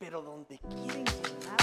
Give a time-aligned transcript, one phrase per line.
[0.00, 1.60] pero donde quieren llenar.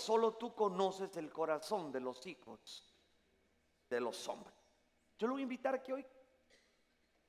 [0.00, 2.94] Solo tú conoces el corazón de los hijos
[3.88, 4.54] de los hombres.
[5.18, 6.06] Yo lo voy a invitar aquí hoy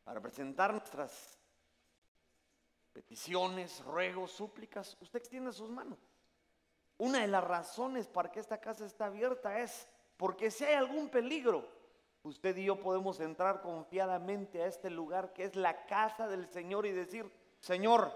[0.04, 1.40] para presentar nuestras
[2.94, 4.98] peticiones, ruegos, súplicas.
[5.02, 6.00] Usted extiende sus manos.
[6.98, 11.10] Una de las razones para que esta casa esté abierta es porque si hay algún
[11.10, 11.68] peligro,
[12.24, 16.86] usted y yo podemos entrar confiadamente a este lugar que es la casa del Señor
[16.86, 18.12] y decir, Señor,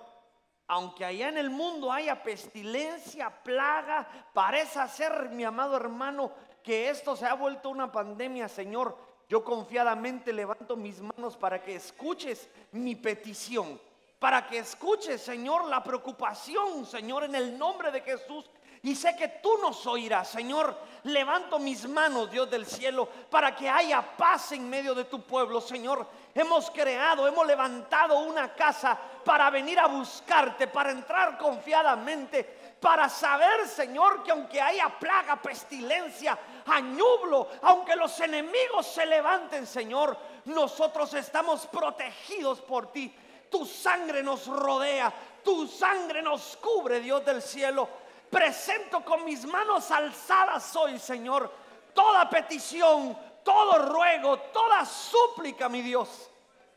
[0.68, 6.32] aunque allá en el mundo haya pestilencia, plaga, parece ser, mi amado hermano,
[6.64, 8.98] que esto se ha vuelto una pandemia, Señor,
[9.30, 13.80] yo confiadamente levanto mis manos para que escuches mi petición,
[14.20, 18.50] para que escuches, Señor, la preocupación, Señor, en el nombre de Jesús.
[18.86, 20.78] Y sé que tú nos oirás, Señor.
[21.06, 25.60] Levanto mis manos, Dios del cielo, para que haya paz en medio de tu pueblo,
[25.60, 26.06] Señor.
[26.36, 32.44] Hemos creado, hemos levantado una casa para venir a buscarte, para entrar confiadamente,
[32.80, 40.16] para saber, Señor, que aunque haya plaga, pestilencia, añublo, aunque los enemigos se levanten, Señor,
[40.46, 43.12] nosotros estamos protegidos por ti.
[43.50, 45.12] Tu sangre nos rodea,
[45.44, 48.05] tu sangre nos cubre, Dios del cielo.
[48.30, 51.52] Presento con mis manos alzadas hoy, Señor,
[51.94, 56.30] toda petición, todo ruego, toda súplica, mi Dios,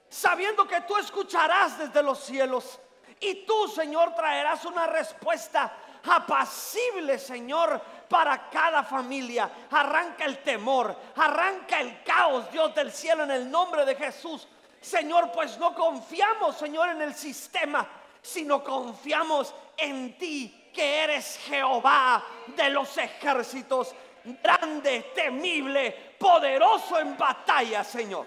[0.08, 2.78] sabiendo que tú escucharás desde los cielos
[3.20, 5.72] y tú, Señor, traerás una respuesta
[6.04, 9.50] apacible, Señor, para cada familia.
[9.70, 14.46] Arranca el temor, arranca el caos, Dios del cielo, en el nombre de Jesús.
[14.80, 17.86] Señor, pues no confiamos, Señor, en el sistema,
[18.22, 22.24] sino confiamos en ti, que eres Jehová
[22.54, 23.92] de los ejércitos,
[24.40, 28.24] grande, temible, poderoso en batalla, Señor.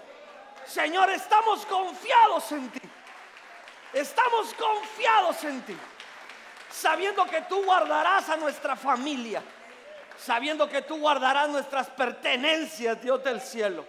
[0.66, 2.80] Señor, estamos confiados en ti.
[3.94, 5.74] Estamos confiados en ti.
[6.70, 9.42] Sabiendo que tú guardarás a nuestra familia.
[10.18, 13.86] Sabiendo que tú guardarás nuestras pertenencias, Dios del cielo.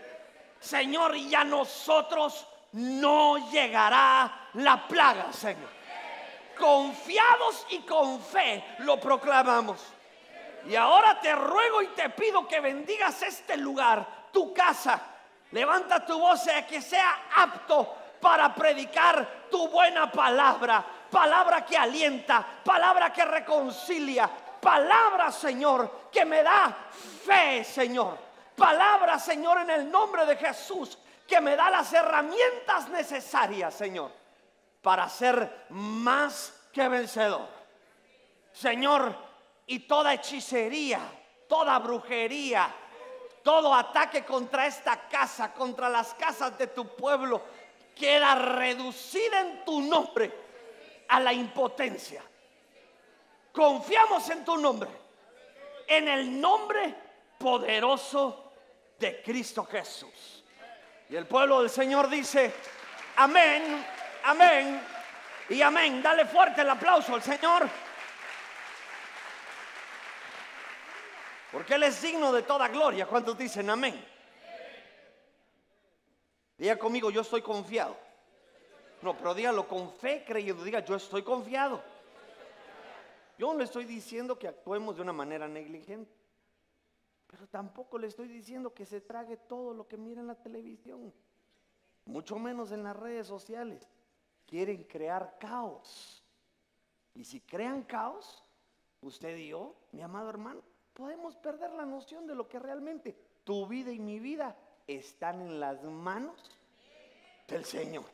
[0.61, 5.82] Señor, y a nosotros no llegará la plaga, Señor.
[6.63, 9.81] Confiados y con fe lo proclamamos.
[10.65, 14.97] Y ahora te ruego y te pido que bendigas este lugar, tu casa.
[15.51, 20.85] Levanta tu voz a que sea apto para predicar tu buena palabra.
[21.11, 24.29] Palabra que alienta, palabra que reconcilia,
[24.61, 26.73] palabra, Señor, que me da
[27.25, 28.17] fe, Señor.
[28.55, 30.97] Palabra, Señor, en el nombre de Jesús,
[31.27, 34.22] que me da las herramientas necesarias, Señor,
[34.83, 37.47] para ser más que vencedor.
[38.51, 39.15] Señor,
[39.65, 40.99] y toda hechicería,
[41.47, 42.69] toda brujería,
[43.41, 47.41] todo ataque contra esta casa, contra las casas de tu pueblo,
[47.95, 50.31] queda reducida en tu nombre
[51.07, 52.21] a la impotencia.
[53.53, 54.89] Confiamos en tu nombre,
[55.87, 56.93] en el nombre
[57.37, 58.51] poderoso
[58.99, 60.43] de Cristo Jesús.
[61.09, 62.53] Y el pueblo del Señor dice,
[63.15, 63.85] amén,
[64.23, 64.81] amén
[65.49, 66.01] y amén.
[66.01, 67.67] Dale fuerte el aplauso al Señor.
[71.51, 73.05] Porque Él es digno de toda gloria.
[73.05, 74.03] ¿Cuántos dicen amén?
[76.57, 77.95] Diga conmigo, yo estoy confiado.
[79.01, 80.63] No, pero dígalo con fe, creyendo.
[80.63, 81.83] Diga, yo estoy confiado.
[83.37, 86.11] Yo no le estoy diciendo que actuemos de una manera negligente.
[87.27, 91.11] Pero tampoco le estoy diciendo que se trague todo lo que mira en la televisión,
[92.05, 93.89] mucho menos en las redes sociales.
[94.53, 96.23] Quieren crear caos.
[97.15, 98.43] Y si crean caos,
[99.01, 100.61] usted y yo, mi amado hermano,
[100.93, 104.55] podemos perder la noción de lo que realmente tu vida y mi vida
[104.85, 106.51] están en las manos
[107.47, 108.05] del Señor.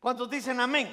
[0.00, 0.92] ¿Cuántos dicen amén?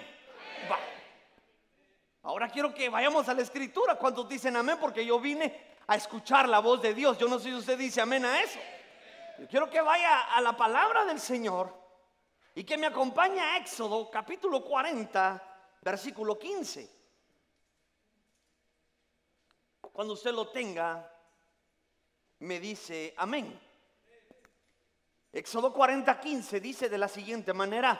[2.21, 3.95] Ahora quiero que vayamos a la escritura.
[3.95, 4.77] ¿Cuántos dicen amén?
[4.79, 7.17] Porque yo vine a escuchar la voz de Dios.
[7.17, 8.59] Yo no sé si usted dice amén a eso.
[9.39, 11.82] Yo quiero que vaya a la palabra del Señor
[12.55, 16.89] y que me acompañe a Éxodo capítulo 40, versículo 15.
[19.81, 21.11] Cuando usted lo tenga,
[22.39, 23.59] me dice amén.
[25.31, 27.99] Éxodo 40, 15 dice de la siguiente manera,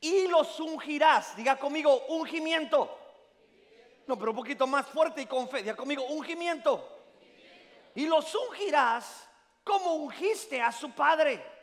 [0.00, 2.98] y los ungirás, diga conmigo, ungimiento.
[4.06, 6.96] No, pero un poquito más fuerte y con fe, diga conmigo, ungimiento.
[7.94, 9.28] Y los ungirás
[9.64, 11.55] como ungiste a su padre,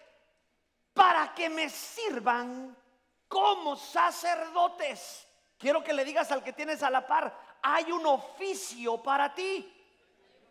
[0.94, 2.75] para que me sirvan
[3.28, 5.28] como sacerdotes.
[5.57, 9.72] Quiero que le digas al que tienes a la par, hay un oficio para ti,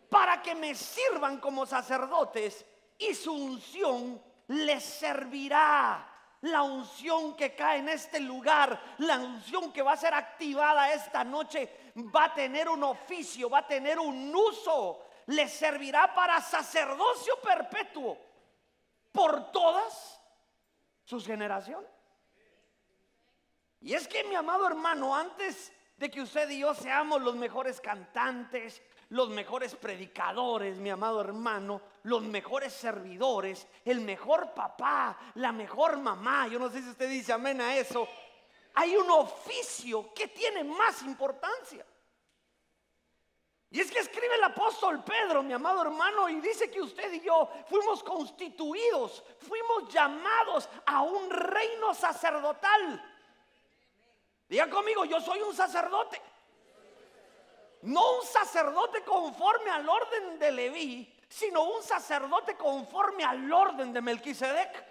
[0.09, 2.65] para que me sirvan como sacerdotes
[2.97, 6.09] y su unción les servirá.
[6.41, 11.23] La unción que cae en este lugar, la unción que va a ser activada esta
[11.23, 17.39] noche, va a tener un oficio, va a tener un uso, le servirá para sacerdocio
[17.39, 18.17] perpetuo
[19.13, 20.19] por todas
[21.13, 21.91] sus generaciones.
[23.81, 27.79] Y es que mi amado hermano, antes de que usted y yo seamos los mejores
[27.79, 35.97] cantantes, los mejores predicadores, mi amado hermano, los mejores servidores, el mejor papá, la mejor
[35.97, 36.47] mamá.
[36.47, 38.07] Yo no sé si usted dice amén a eso.
[38.73, 41.85] Hay un oficio que tiene más importancia.
[43.73, 47.21] Y es que escribe el apóstol Pedro, mi amado hermano, y dice que usted y
[47.21, 53.03] yo fuimos constituidos, fuimos llamados a un reino sacerdotal.
[54.47, 56.21] Diga conmigo, yo soy un sacerdote.
[57.81, 64.01] No un sacerdote conforme al orden de Leví, sino un sacerdote conforme al orden de
[64.01, 64.85] Melquisedec.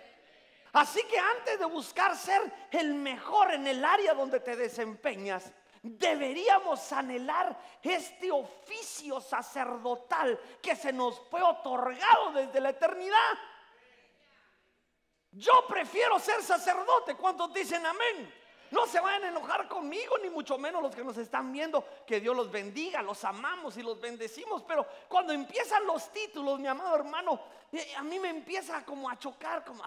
[0.72, 5.52] Así que antes de buscar ser el mejor en el área donde te desempeñas,
[5.82, 13.38] deberíamos anhelar este oficio sacerdotal que se nos fue otorgado desde la eternidad.
[15.32, 17.16] Yo prefiero ser sacerdote.
[17.16, 18.32] ¿Cuántos dicen amén?
[18.70, 21.84] No se vayan a enojar conmigo, ni mucho menos los que nos están viendo.
[22.06, 24.62] Que Dios los bendiga, los amamos y los bendecimos.
[24.62, 27.40] Pero cuando empiezan los títulos, mi amado hermano,
[27.72, 29.82] eh, a mí me empieza como a chocar, como...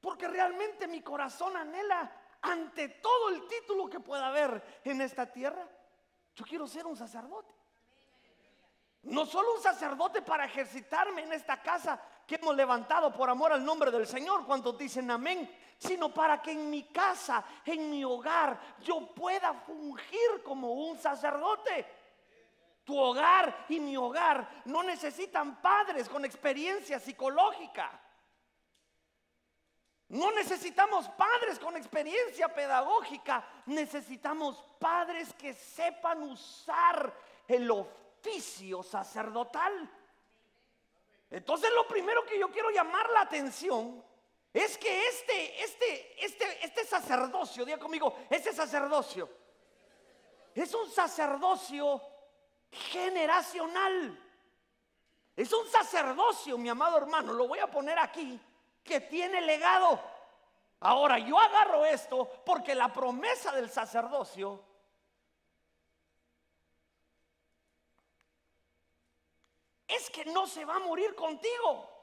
[0.00, 2.10] Porque realmente mi corazón anhela
[2.48, 5.68] ante todo el título que pueda haber en esta tierra.
[6.34, 7.54] Yo quiero ser un sacerdote.
[9.02, 13.64] No solo un sacerdote para ejercitarme en esta casa que hemos levantado por amor al
[13.64, 18.60] nombre del Señor, cuando dicen amén, sino para que en mi casa, en mi hogar,
[18.80, 21.86] yo pueda fungir como un sacerdote.
[22.84, 28.00] Tu hogar y mi hogar no necesitan padres con experiencia psicológica.
[30.08, 37.12] No necesitamos padres con experiencia pedagógica, necesitamos padres que sepan usar
[37.46, 39.90] el oficio sacerdotal.
[41.30, 44.02] Entonces lo primero que yo quiero llamar la atención
[44.52, 49.28] es que este, este, este, este sacerdocio, diga conmigo, este sacerdocio
[50.54, 52.00] es un sacerdocio
[52.70, 54.24] generacional.
[55.36, 58.40] Es un sacerdocio, mi amado hermano, lo voy a poner aquí,
[58.88, 60.00] que tiene legado.
[60.80, 64.64] Ahora, yo agarro esto porque la promesa del sacerdocio
[69.86, 71.98] es que no se va a morir contigo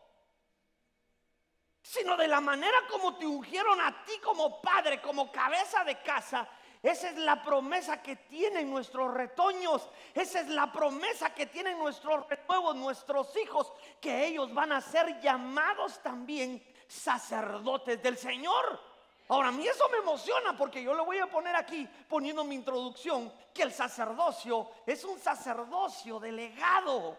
[1.85, 6.49] sino de la manera como te ungieron a ti como padre, como cabeza de casa.
[6.81, 9.87] Esa es la promesa que tienen nuestros retoños.
[10.15, 15.19] Esa es la promesa que tienen nuestros renuevos, nuestros hijos, que ellos van a ser
[15.21, 18.79] llamados también sacerdotes del Señor.
[19.27, 22.55] Ahora, a mí eso me emociona porque yo le voy a poner aquí, poniendo mi
[22.55, 27.17] introducción, que el sacerdocio es un sacerdocio de legado,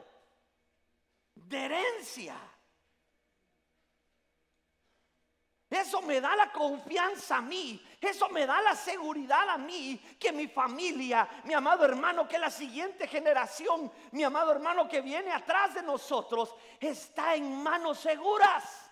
[1.35, 2.37] de herencia.
[5.69, 7.85] Eso me da la confianza a mí.
[8.01, 12.51] Eso me da la seguridad a mí que mi familia, mi amado hermano, que la
[12.51, 18.86] siguiente generación, mi amado hermano que viene atrás de nosotros, está en manos seguras.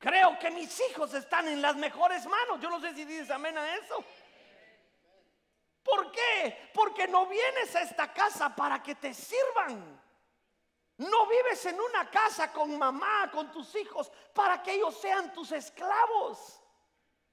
[0.00, 2.58] Creo que mis hijos están en las mejores manos.
[2.58, 4.02] Yo no sé si dices amén a eso.
[5.82, 6.70] ¿Por qué?
[6.72, 10.00] Porque no vienes a esta casa para que te sirvan.
[10.96, 15.52] No vives en una casa con mamá, con tus hijos, para que ellos sean tus
[15.52, 16.62] esclavos.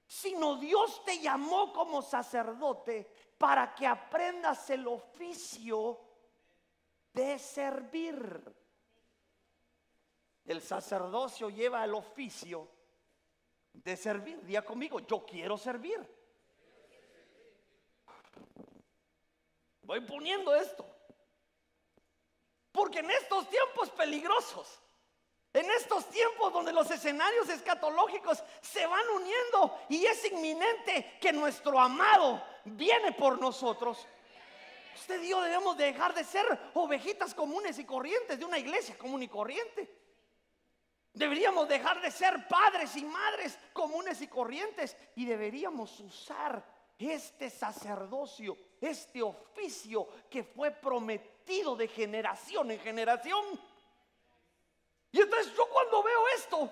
[0.06, 5.98] Sino Dios te llamó como sacerdote para que aprendas el oficio
[7.14, 8.57] de servir.
[10.48, 12.66] El sacerdocio lleva el oficio
[13.70, 14.40] de servir.
[14.46, 16.00] Día conmigo, yo quiero servir.
[19.82, 20.86] Voy poniendo esto.
[22.72, 24.80] Porque en estos tiempos peligrosos,
[25.52, 31.78] en estos tiempos donde los escenarios escatológicos se van uniendo y es inminente que nuestro
[31.78, 34.06] amado viene por nosotros,
[34.94, 39.22] usted y yo debemos dejar de ser ovejitas comunes y corrientes de una iglesia común
[39.22, 39.97] y corriente.
[41.12, 46.64] Deberíamos dejar de ser padres y madres comunes y corrientes y deberíamos usar
[46.98, 53.44] este sacerdocio, este oficio que fue prometido de generación en generación.
[55.10, 56.70] Y entonces yo cuando veo esto,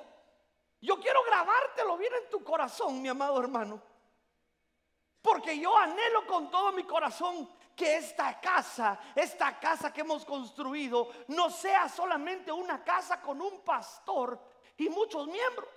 [0.80, 3.80] yo quiero grabártelo bien en tu corazón, mi amado hermano.
[5.26, 11.10] Porque yo anhelo con todo mi corazón que esta casa, esta casa que hemos construido,
[11.26, 14.40] no sea solamente una casa con un pastor
[14.76, 15.68] y muchos miembros,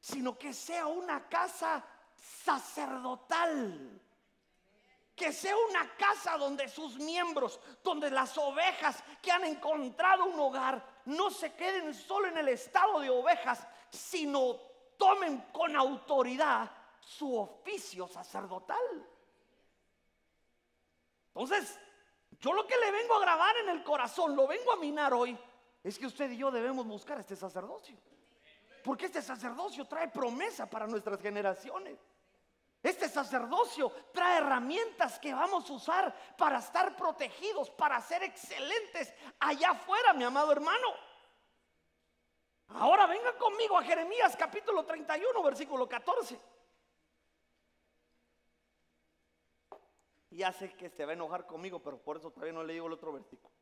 [0.00, 1.84] sino que sea una casa
[2.16, 4.00] sacerdotal.
[5.14, 10.82] Que sea una casa donde sus miembros, donde las ovejas que han encontrado un hogar,
[11.04, 14.54] no se queden solo en el estado de ovejas, sino
[14.96, 16.70] tomen con autoridad
[17.08, 19.08] su oficio sacerdotal.
[21.28, 21.78] Entonces,
[22.38, 25.36] yo lo que le vengo a grabar en el corazón, lo vengo a minar hoy,
[25.82, 27.96] es que usted y yo debemos buscar este sacerdocio.
[28.84, 31.98] Porque este sacerdocio trae promesa para nuestras generaciones.
[32.82, 39.70] Este sacerdocio trae herramientas que vamos a usar para estar protegidos, para ser excelentes allá
[39.70, 40.88] afuera, mi amado hermano.
[42.68, 46.57] Ahora venga conmigo a Jeremías capítulo 31, versículo 14.
[50.38, 52.86] Ya sé que se va a enojar conmigo, pero por eso todavía no le digo
[52.86, 53.52] el otro versículo.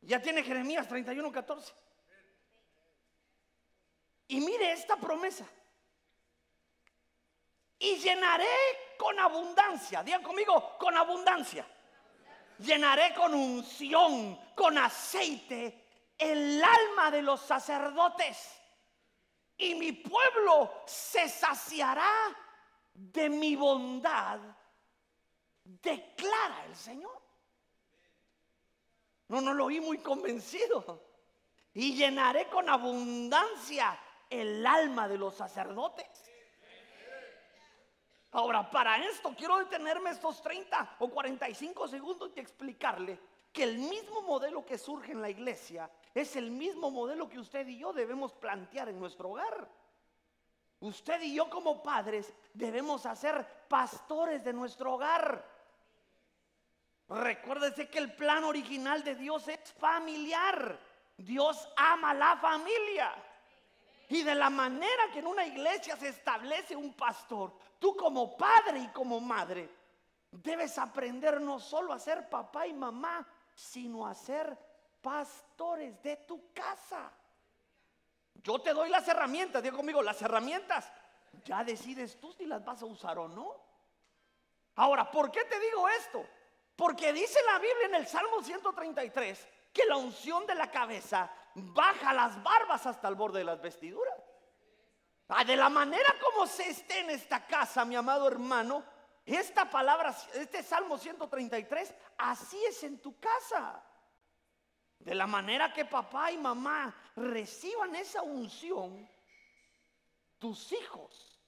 [0.00, 1.72] Ya tiene Jeremías 31, 14.
[4.26, 5.46] Y mire esta promesa.
[7.78, 8.48] Y llenaré
[8.98, 11.64] con abundancia, digan conmigo, con abundancia.
[12.58, 15.86] Llenaré con unción, con aceite,
[16.18, 18.60] el alma de los sacerdotes.
[19.56, 22.10] Y mi pueblo se saciará
[22.92, 24.40] de mi bondad,
[25.64, 27.20] declara el Señor.
[29.28, 31.02] No, no lo oí muy convencido.
[31.72, 33.98] Y llenaré con abundancia
[34.30, 36.06] el alma de los sacerdotes.
[38.32, 43.20] Ahora, para esto quiero detenerme estos 30 o 45 segundos y explicarle
[43.52, 47.66] que el mismo modelo que surge en la iglesia es el mismo modelo que usted
[47.68, 49.68] y yo debemos plantear en nuestro hogar.
[50.80, 55.53] Usted y yo como padres debemos hacer pastores de nuestro hogar.
[57.08, 60.78] Recuérdese que el plan original de Dios es familiar.
[61.16, 63.14] Dios ama la familia.
[64.08, 68.80] Y de la manera que en una iglesia se establece un pastor, tú como padre
[68.80, 69.68] y como madre,
[70.30, 74.56] debes aprender no solo a ser papá y mamá, sino a ser
[75.00, 77.10] pastores de tu casa.
[78.42, 80.90] Yo te doy las herramientas, digo conmigo, las herramientas.
[81.44, 83.54] Ya decides tú si las vas a usar o no.
[84.76, 86.26] Ahora, ¿por qué te digo esto?
[86.76, 92.12] Porque dice la Biblia en el Salmo 133 que la unción de la cabeza baja
[92.12, 94.14] las barbas hasta el borde de las vestiduras.
[95.28, 98.84] Ah, de la manera como se esté en esta casa, mi amado hermano,
[99.24, 103.82] esta palabra, este Salmo 133, así es en tu casa.
[104.98, 109.08] De la manera que papá y mamá reciban esa unción,
[110.38, 111.40] tus hijos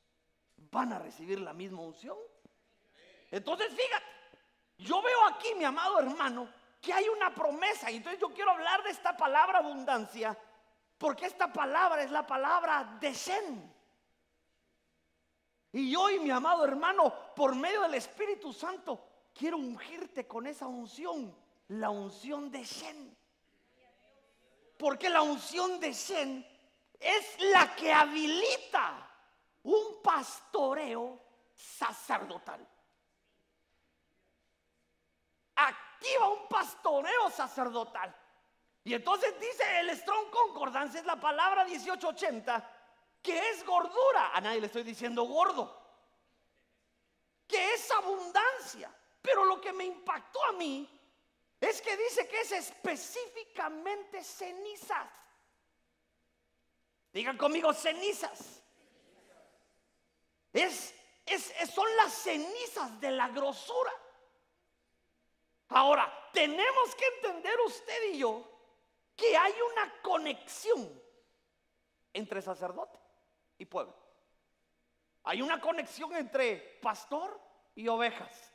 [0.56, 2.16] van a recibir la misma unción.
[3.30, 4.15] Entonces, fíjate,
[4.78, 6.49] yo veo aquí, mi amado hermano,
[6.80, 7.90] que hay una promesa.
[7.90, 10.37] Y entonces yo quiero hablar de esta palabra abundancia,
[10.99, 13.75] porque esta palabra es la palabra de Shen.
[15.73, 19.00] Y hoy, mi amado hermano, por medio del Espíritu Santo,
[19.35, 21.35] quiero ungirte con esa unción,
[21.68, 23.16] la unción de Shen.
[24.78, 26.47] Porque la unción de Shen
[26.99, 29.11] es la que habilita
[29.64, 31.21] un pastoreo
[31.54, 32.66] sacerdotal.
[35.57, 38.15] Activa un pastoreo sacerdotal.
[38.85, 42.71] Y entonces dice el Strong Concordance, es la palabra 1880,
[43.21, 44.31] que es gordura.
[44.33, 45.85] A nadie le estoy diciendo gordo.
[47.97, 48.95] abundancia.
[49.21, 50.89] Pero lo que me impactó a mí
[51.61, 55.09] es que dice que es específicamente cenizas.
[57.13, 58.63] Digan conmigo cenizas.
[60.53, 60.95] Es,
[61.25, 63.93] es, son las cenizas de la grosura.
[65.68, 68.44] Ahora, tenemos que entender usted y yo
[69.16, 71.02] que hay una conexión
[72.12, 72.99] entre sacerdote
[73.58, 73.94] y pueblo.
[75.25, 77.40] Hay una conexión entre pastor
[77.75, 78.52] y ovejas.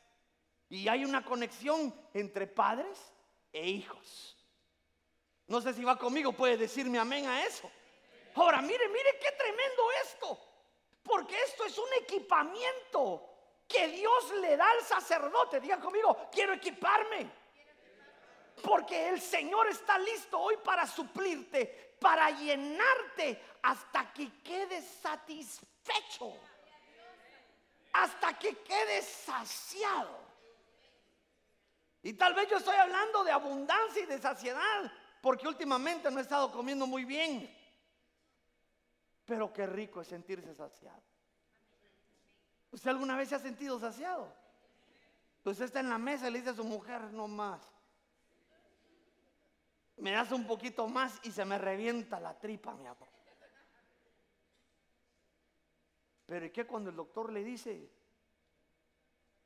[0.69, 3.13] Y hay una conexión entre padres
[3.51, 4.37] e hijos.
[5.47, 7.69] No sé si va conmigo, puede decirme amén a eso.
[8.35, 10.39] Ahora, mire, mire qué tremendo esto.
[11.03, 13.30] Porque esto es un equipamiento
[13.71, 15.59] que Dios le da al sacerdote.
[15.59, 17.29] Diga conmigo, quiero equiparme.
[18.61, 26.33] Porque el Señor está listo hoy para suplirte, para llenarte hasta que quedes satisfecho.
[27.93, 30.19] Hasta que quedes saciado.
[32.03, 36.23] Y tal vez yo estoy hablando de abundancia y de saciedad, porque últimamente no he
[36.23, 37.55] estado comiendo muy bien.
[39.25, 41.10] Pero qué rico es sentirse saciado.
[42.71, 44.33] ¿Usted alguna vez se ha sentido saciado?
[45.43, 47.61] Usted está en la mesa y le dice a su mujer, no más.
[49.97, 53.09] Me das un poquito más y se me revienta la tripa, mi amor.
[56.25, 57.91] Pero ¿y qué cuando el doctor le dice,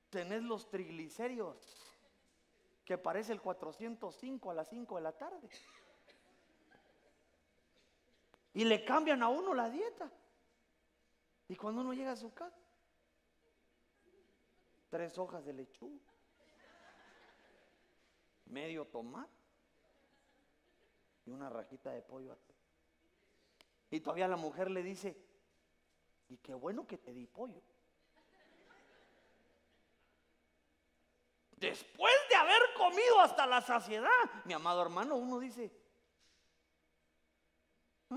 [0.09, 1.85] tenés los triglicéridos
[2.85, 5.49] que parece el 405 a las 5 de la tarde.
[8.53, 10.09] Y le cambian a uno la dieta.
[11.47, 12.64] Y cuando uno llega a su casa,
[14.95, 15.99] tres hojas de lechuga,
[18.45, 19.29] medio tomate
[21.25, 22.37] y una rajita de pollo.
[23.91, 25.21] Y todavía la mujer le dice,
[26.29, 27.61] y qué bueno que te di pollo.
[31.57, 34.09] Después de haber comido hasta la saciedad,
[34.45, 35.77] mi amado hermano, uno dice,
[38.07, 38.15] ¿Mm?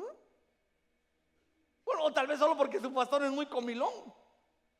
[1.84, 4.16] bueno, o tal vez solo porque su pastor es muy comilón.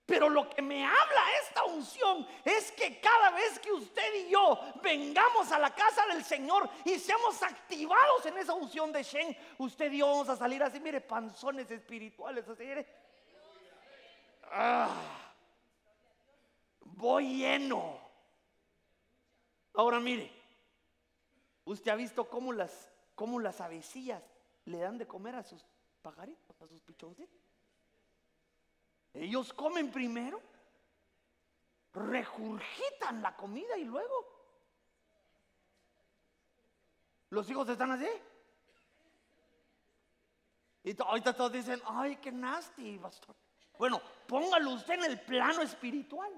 [0.08, 4.58] Pero lo que me habla esta unción es que cada vez que usted y yo
[4.82, 9.92] vengamos a la casa del Señor y seamos activados en esa unción de Shen, usted
[9.92, 12.86] y yo vamos a salir así, mire, panzones espirituales, así, mire.
[14.44, 14.88] Ah,
[16.80, 18.00] voy lleno.
[19.74, 20.32] Ahora mire,
[21.66, 24.22] usted ha visto cómo las, cómo las avecillas
[24.64, 25.66] le dan de comer a sus
[26.00, 27.47] pajaritos, a sus pichoncitos.
[29.20, 30.40] Ellos comen primero,
[31.92, 34.38] regurgitan la comida y luego
[37.30, 38.08] los hijos están así.
[40.84, 43.34] Y ahorita todos dicen, ay, qué nasty, pastor.
[43.76, 46.32] Bueno, póngalo usted en el plano espiritual.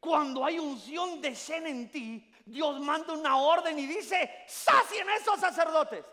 [0.00, 5.38] Cuando hay unción de Shen en ti, Dios manda una orden y dice, sacien esos
[5.40, 6.04] sacerdotes.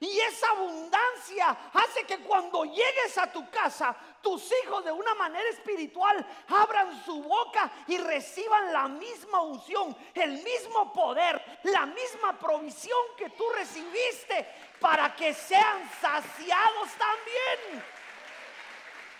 [0.00, 5.48] Y esa abundancia hace que cuando llegues a tu casa, tus hijos de una manera
[5.50, 12.98] espiritual abran su boca y reciban la misma unción, el mismo poder, la misma provisión
[13.16, 14.46] que tú recibiste
[14.80, 17.84] para que sean saciados también.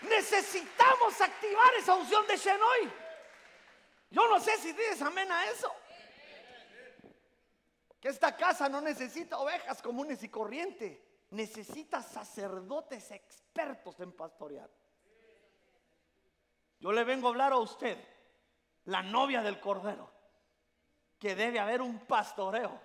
[0.01, 2.91] Necesitamos activar esa unción de Shenoy.
[4.11, 5.73] Yo no sé si dices amén a eso.
[8.05, 10.99] Esta casa no necesita ovejas comunes y corrientes.
[11.31, 14.69] Necesita sacerdotes expertos en pastorear.
[16.79, 17.97] Yo le vengo a hablar a usted,
[18.83, 20.11] la novia del Cordero,
[21.17, 22.79] que debe haber un pastoreo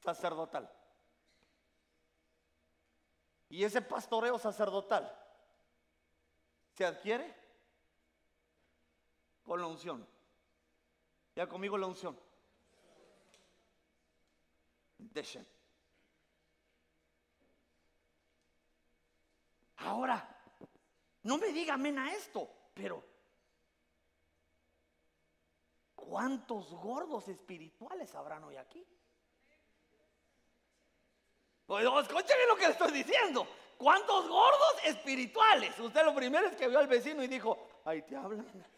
[0.00, 0.68] sacerdotal.
[3.48, 5.16] Y ese pastoreo sacerdotal
[6.72, 7.32] se adquiere
[9.44, 10.04] con la unción.
[11.36, 12.25] Ya conmigo la unción.
[19.78, 20.26] Ahora,
[21.22, 23.02] no me diga amén a esto, pero
[25.94, 28.86] ¿cuántos gordos espirituales habrán hoy aquí?
[31.66, 33.46] Pues, escúcheme lo que le estoy diciendo.
[33.76, 35.78] ¿Cuántos gordos espirituales?
[35.78, 38.46] Usted lo primero es que vio al vecino y dijo, ahí te hablan.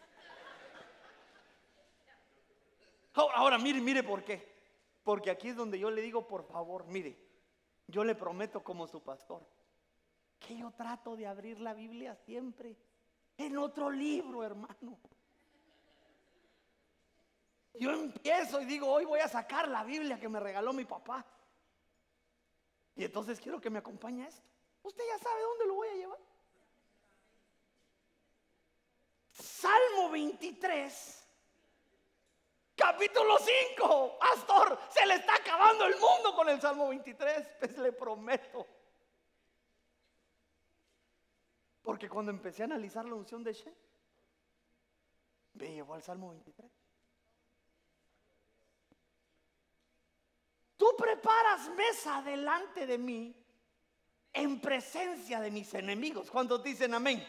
[3.13, 4.48] Ahora, mire, mire por qué.
[5.09, 7.17] Porque aquí es donde yo le digo, por favor, mire,
[7.87, 9.43] yo le prometo como su pastor,
[10.37, 12.77] que yo trato de abrir la Biblia siempre
[13.35, 14.99] en otro libro, hermano.
[17.73, 21.25] Yo empiezo y digo, hoy voy a sacar la Biblia que me regaló mi papá.
[22.95, 24.47] Y entonces quiero que me acompañe a esto.
[24.83, 26.19] Usted ya sabe dónde lo voy a llevar.
[29.31, 31.28] Salmo 23,
[32.79, 34.17] capítulo 5.
[34.17, 38.65] Pastor, se le está acabando el mundo con el Salmo 23, pues le prometo.
[41.81, 43.73] Porque cuando empecé a analizar la unción de Shem,
[45.53, 46.71] me llevó al Salmo 23.
[50.77, 53.35] Tú preparas mesa delante de mí
[54.31, 56.31] en presencia de mis enemigos.
[56.31, 57.27] ¿Cuántos dicen amén?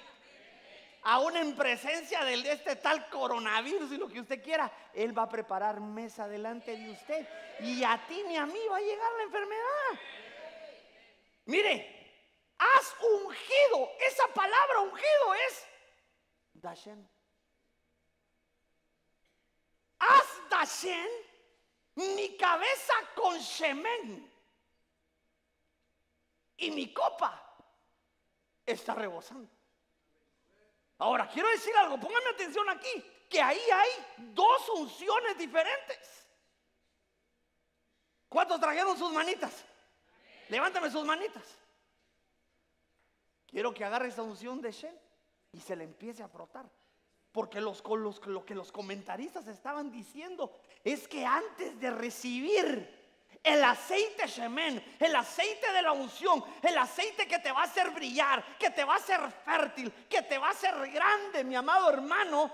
[1.02, 5.28] Aún en presencia de este tal coronavirus y lo que usted quiera, Él va a
[5.28, 7.26] preparar mesa delante de usted.
[7.60, 10.00] Y a ti ni a mí va a llegar la enfermedad.
[11.46, 13.90] Mire, has ungido.
[14.06, 15.66] Esa palabra ungido es
[16.52, 17.08] Dashen.
[19.98, 21.08] Haz Dashen
[21.94, 24.30] mi cabeza con Shemen
[26.56, 27.42] y mi copa
[28.64, 29.50] está rebosando.
[31.00, 33.88] Ahora, quiero decir algo, póngame atención aquí, que ahí hay
[34.34, 36.26] dos unciones diferentes.
[38.28, 39.64] ¿Cuántos trajeron sus manitas?
[40.50, 41.42] Levántame sus manitas.
[43.46, 44.96] Quiero que agarre esa unción de Shen
[45.52, 46.70] y se le empiece a frotar.
[47.32, 47.74] Porque lo
[48.44, 50.52] que los comentaristas estaban diciendo
[50.84, 52.99] es que antes de recibir
[53.42, 57.90] el aceite Shemen, el aceite de la unción, el aceite que te va a hacer
[57.90, 61.90] brillar, que te va a hacer fértil, que te va a hacer grande, mi amado
[61.90, 62.53] hermano,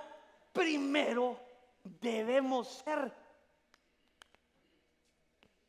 [0.53, 1.40] primero
[1.83, 3.12] debemos ser,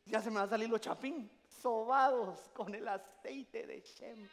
[0.06, 1.30] ya se me va a salir los chapín,
[1.62, 4.30] sobados con el aceite de Shem.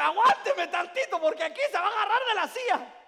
[0.00, 3.03] Aguánteme tantito porque aquí se va a agarrar de la silla.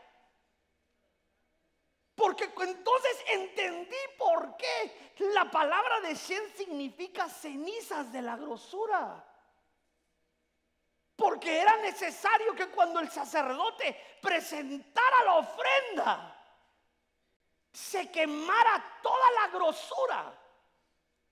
[2.17, 9.23] Porque entonces entendí por qué la palabra de Shen significa cenizas de la grosura.
[11.15, 16.37] Porque era necesario que cuando el sacerdote presentara la ofrenda,
[17.71, 20.39] se quemara toda la grosura.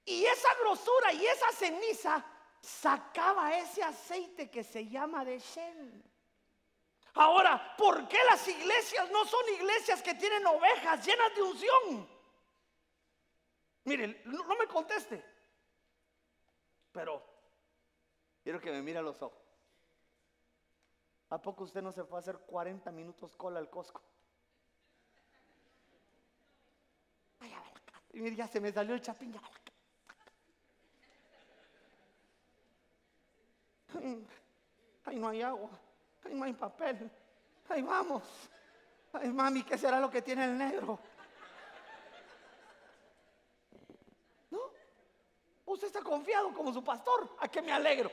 [0.05, 2.23] Y esa grosura y esa ceniza
[2.61, 6.14] sacaba ese aceite que se llama de Shen.
[7.15, 12.09] Ahora, ¿por qué las iglesias no son iglesias que tienen ovejas llenas de unción?
[13.85, 15.25] Miren, no, me conteste,
[16.91, 17.23] pero
[18.43, 19.41] quiero que me mire a los ojos.
[21.31, 24.03] ¿A poco usted no se fue a hacer 40 minutos cola al Costco?
[28.13, 29.35] mire, ya se me salió el chapín.
[35.05, 35.71] Ay, no hay agua.
[36.25, 37.11] Ay, no hay papel.
[37.69, 38.23] Ay, vamos.
[39.13, 40.99] Ay, mami, ¿qué será lo que tiene el negro?
[44.51, 44.61] ¿No?
[45.67, 47.37] Usted está confiado como su pastor.
[47.39, 48.11] ¿A qué me alegro?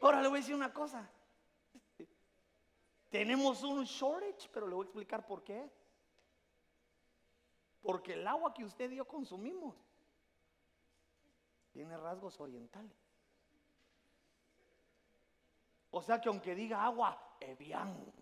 [0.00, 1.08] Ahora le voy a decir una cosa.
[3.08, 5.70] Tenemos un shortage, pero le voy a explicar por qué.
[7.82, 9.76] Porque el agua que usted y yo consumimos
[11.72, 13.01] tiene rasgos orientales.
[15.92, 18.12] O sea que aunque diga agua, Evian.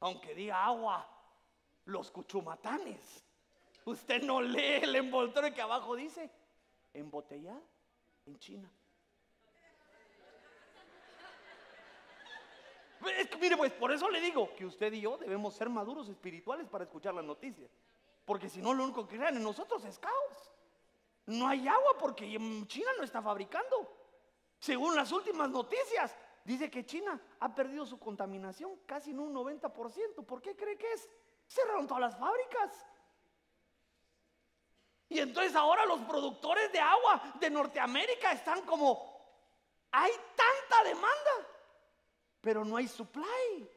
[0.00, 1.06] Aunque diga agua,
[1.84, 3.24] los cuchumatanes.
[3.84, 6.30] Usted no lee el envoltorio que abajo dice
[6.92, 7.60] embotellada
[8.26, 8.70] en China.
[13.40, 16.84] mire, pues por eso le digo que usted y yo debemos ser maduros espirituales para
[16.84, 17.70] escuchar las noticias.
[18.24, 20.52] Porque si no, lo único que crean en nosotros es caos.
[21.26, 22.26] No hay agua porque
[22.66, 23.96] China no está fabricando.
[24.58, 30.24] Según las últimas noticias, Dice que China ha perdido su contaminación casi en un 90%.
[30.24, 31.08] ¿Por qué cree que es?
[31.46, 32.86] Cerraron todas las fábricas.
[35.08, 39.20] Y entonces ahora los productores de agua de Norteamérica están como,
[39.90, 41.48] hay tanta demanda,
[42.40, 43.68] pero no hay supply.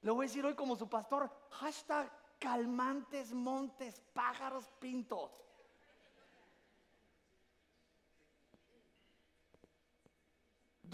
[0.00, 5.45] Le voy a decir hoy como su pastor, hashtag calmantes, montes, pájaros, pintos.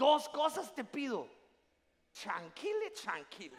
[0.03, 1.29] Dos cosas te pido.
[2.11, 3.57] Tranquile, tranquile.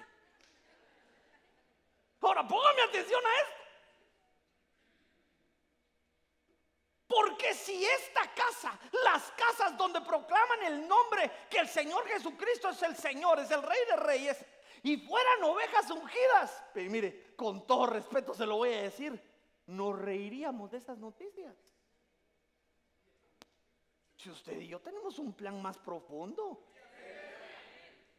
[2.21, 3.63] Ahora, póngame atención a esto.
[7.07, 12.83] Porque si esta casa, las casas donde proclaman el nombre que el Señor Jesucristo es
[12.83, 14.45] el Señor, es el Rey de Reyes,
[14.83, 19.19] y fueran ovejas ungidas, pero mire, con todo respeto se lo voy a decir,
[19.67, 21.74] nos reiríamos de estas noticias.
[24.25, 26.65] Si usted y yo tenemos un plan más profundo.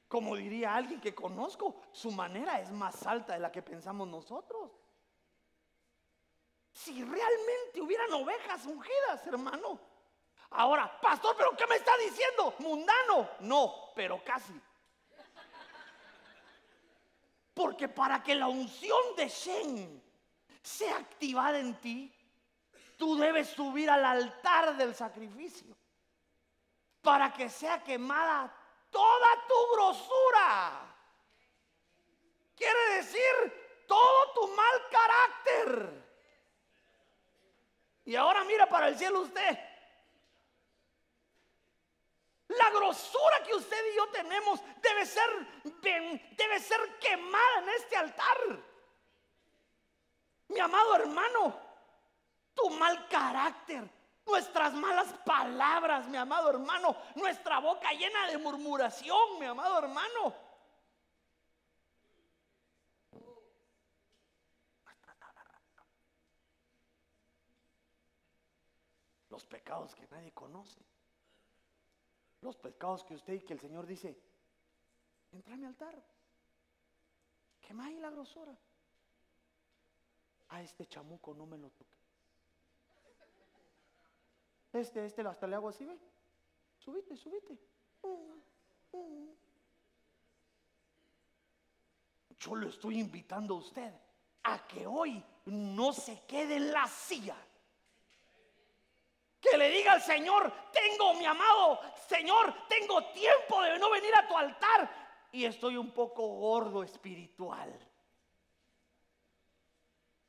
[0.08, 4.70] Como diría alguien que conozco, su manera es más alta de la que pensamos nosotros.
[6.72, 9.80] Si realmente hubieran ovejas ungidas, hermano,
[10.52, 12.54] Ahora, pastor, ¿pero qué me está diciendo?
[12.60, 13.28] ¿Mundano?
[13.40, 14.54] No, pero casi.
[17.52, 20.04] Porque para que la unción de Shen
[20.62, 22.14] sea activada en ti,
[22.96, 25.76] tú debes subir al altar del sacrificio
[27.06, 28.52] para que sea quemada
[28.90, 30.82] toda tu grosura.
[32.56, 36.04] Quiere decir todo tu mal carácter.
[38.06, 39.60] Y ahora mira para el cielo usted.
[42.48, 45.30] La grosura que usted y yo tenemos debe ser,
[45.82, 48.38] debe ser quemada en este altar.
[50.48, 51.60] Mi amado hermano,
[52.56, 53.88] tu mal carácter,
[54.26, 60.34] nuestras malas palabras, mi amado hermano, nuestra boca llena de murmuración, mi amado hermano.
[69.30, 70.80] Los pecados que nadie conoce.
[72.42, 74.18] Los pecados que usted y que el Señor dice,
[75.32, 76.02] entra a mi altar.
[77.60, 78.56] Quema ahí la grosura.
[80.50, 81.95] A este chamuco no me lo toque.
[84.76, 85.98] Este, este, hasta le hago así, ve.
[86.78, 87.58] Subite, subite.
[92.38, 93.94] Yo lo estoy invitando a usted
[94.44, 97.38] a que hoy no se quede en la silla.
[99.40, 104.28] Que le diga al Señor, tengo mi amado, Señor, tengo tiempo de no venir a
[104.28, 107.72] tu altar y estoy un poco gordo espiritual.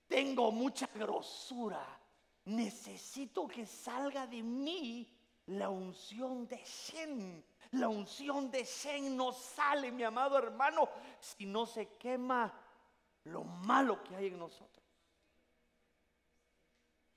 [0.06, 1.84] Tengo mucha grosura.
[2.46, 5.12] Necesito que salga de mí
[5.46, 7.44] la unción de Shen.
[7.72, 10.88] La unción de Shen no sale, mi amado hermano,
[11.20, 12.52] si no se quema
[13.24, 14.84] lo malo que hay en nosotros.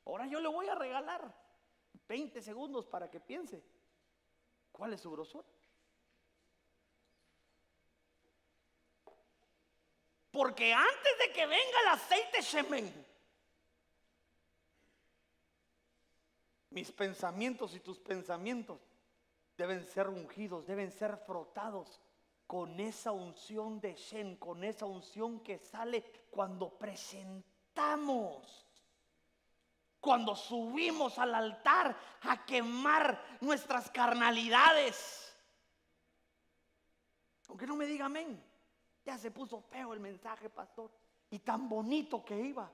[0.05, 1.31] Ahora yo le voy a regalar
[2.07, 3.63] 20 segundos para que piense
[4.71, 5.45] cuál es su grosor.
[10.31, 13.08] Porque antes de que venga el aceite Shemen,
[16.79, 18.79] mis pensamientos y tus pensamientos
[19.57, 21.99] deben ser ungidos, deben ser frotados
[22.47, 28.65] con esa unción de Shen, con esa unción que sale cuando presentamos
[29.99, 35.35] cuando subimos al altar a quemar nuestras carnalidades.
[37.49, 38.41] Aunque no me diga amén,
[39.03, 40.89] ya se puso feo el mensaje, pastor,
[41.29, 42.71] y tan bonito que iba.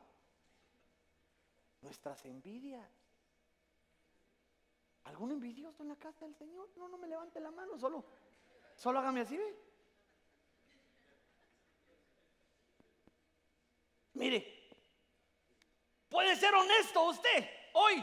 [1.82, 3.05] Nuestras envidias.
[5.06, 6.70] ¿Algún envidioso en la casa del Señor?
[6.76, 8.06] No, no me levante la mano, solo,
[8.76, 9.56] solo hágame así, ¿ve?
[14.14, 14.56] Mire,
[16.16, 18.02] Puede ser honesto usted hoy.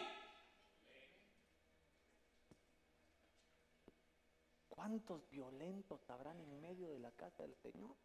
[4.68, 7.96] ¿Cuántos violentos habrán en medio de la casa del Señor?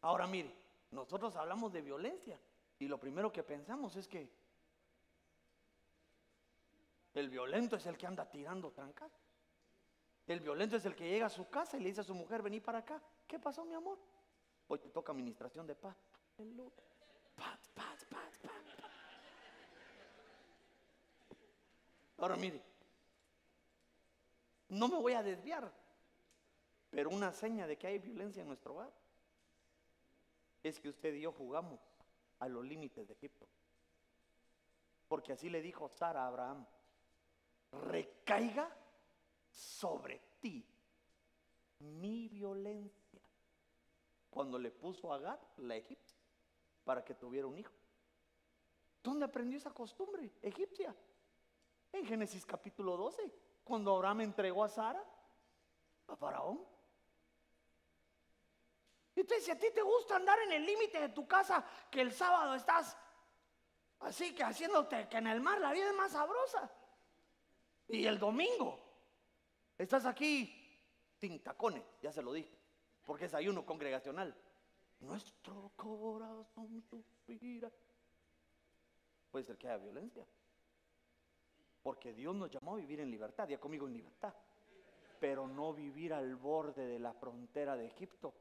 [0.00, 0.50] Ahora mire,
[0.92, 2.40] nosotros hablamos de violencia
[2.78, 4.30] y lo primero que pensamos es que
[7.14, 9.10] el violento es el que anda tirando trancas.
[10.26, 12.42] El violento es el que llega a su casa y le dice a su mujer,
[12.42, 13.02] vení para acá.
[13.26, 13.98] ¿Qué pasó, mi amor?
[14.68, 15.96] Hoy te toca administración de paz.
[17.34, 18.52] Paz, paz, paz, paz.
[22.18, 22.62] Ahora mire,
[24.68, 25.72] no me voy a desviar,
[26.90, 28.92] pero una seña de que hay violencia en nuestro hogar
[30.62, 31.80] es que usted y yo jugamos
[32.40, 33.46] a los límites de Egipto.
[35.08, 36.66] Porque así le dijo Sara a Abraham,
[37.72, 38.70] recaiga
[39.50, 40.64] sobre ti
[41.80, 43.20] mi violencia
[44.30, 46.18] cuando le puso a Agar, la egipcia,
[46.84, 47.72] para que tuviera un hijo.
[49.02, 50.94] ¿Dónde aprendió esa costumbre egipcia?
[51.92, 53.32] En Génesis capítulo 12,
[53.64, 55.02] cuando Abraham entregó a Sara
[56.08, 56.64] a Faraón.
[59.20, 62.12] Entonces, si a ti te gusta andar en el límite de tu casa, que el
[62.12, 62.96] sábado estás
[64.00, 66.70] así que haciéndote que en el mar la vida es más sabrosa,
[67.88, 68.78] y el domingo
[69.76, 70.54] estás aquí
[71.16, 72.58] sin tacones, ya se lo dije
[73.08, 74.36] porque es ayuno congregacional.
[75.00, 77.72] Nuestro corazón suspira.
[79.30, 80.26] Puede ser que haya violencia.
[81.82, 84.34] Porque Dios nos llamó a vivir en libertad, ya conmigo en libertad.
[85.18, 88.34] Pero no vivir al borde de la frontera de Egipto.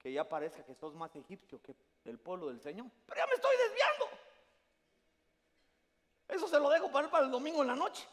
[0.00, 2.86] Que ya parezca que sos más egipcio que el pueblo del Señor.
[3.06, 4.08] Pero ya me estoy desviando.
[6.28, 8.06] Eso se lo dejo para, para el domingo en la noche.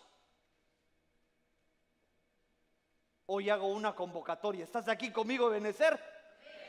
[3.27, 4.63] Hoy hago una convocatoria.
[4.63, 5.99] ¿Estás aquí conmigo, Benecer?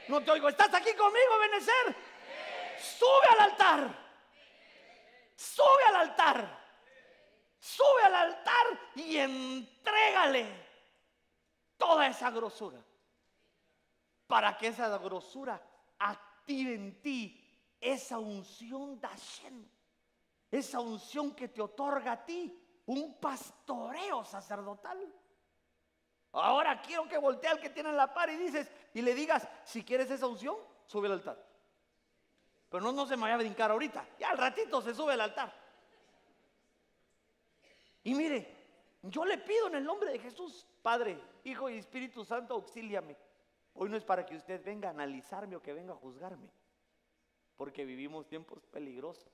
[0.09, 0.49] No te oigo.
[0.49, 1.97] ¿Estás aquí conmigo, Benecer?
[2.79, 3.95] Sube al altar.
[5.37, 6.59] sube al altar.
[7.61, 10.47] Sube al altar y entrégale
[11.77, 12.79] toda esa grosura.
[14.29, 15.61] Para que esa grosura
[15.99, 17.45] active en ti
[17.81, 19.67] esa unción de Hashem.
[20.51, 24.99] Esa unción que te otorga a ti un pastoreo sacerdotal.
[26.33, 29.83] Ahora quiero que voltee al que tiene la par y dices y le digas, si
[29.83, 31.45] quieres esa unción, sube al altar.
[32.71, 34.07] Pero no, no se me vaya a brincar ahorita.
[34.19, 35.53] Ya al ratito se sube al altar.
[38.05, 38.57] Y mire,
[39.03, 43.17] yo le pido en el nombre de Jesús, Padre, Hijo y Espíritu Santo, auxíliame.
[43.81, 46.51] Hoy no es para que usted venga a analizarme o que venga a juzgarme,
[47.57, 49.33] porque vivimos tiempos peligrosos.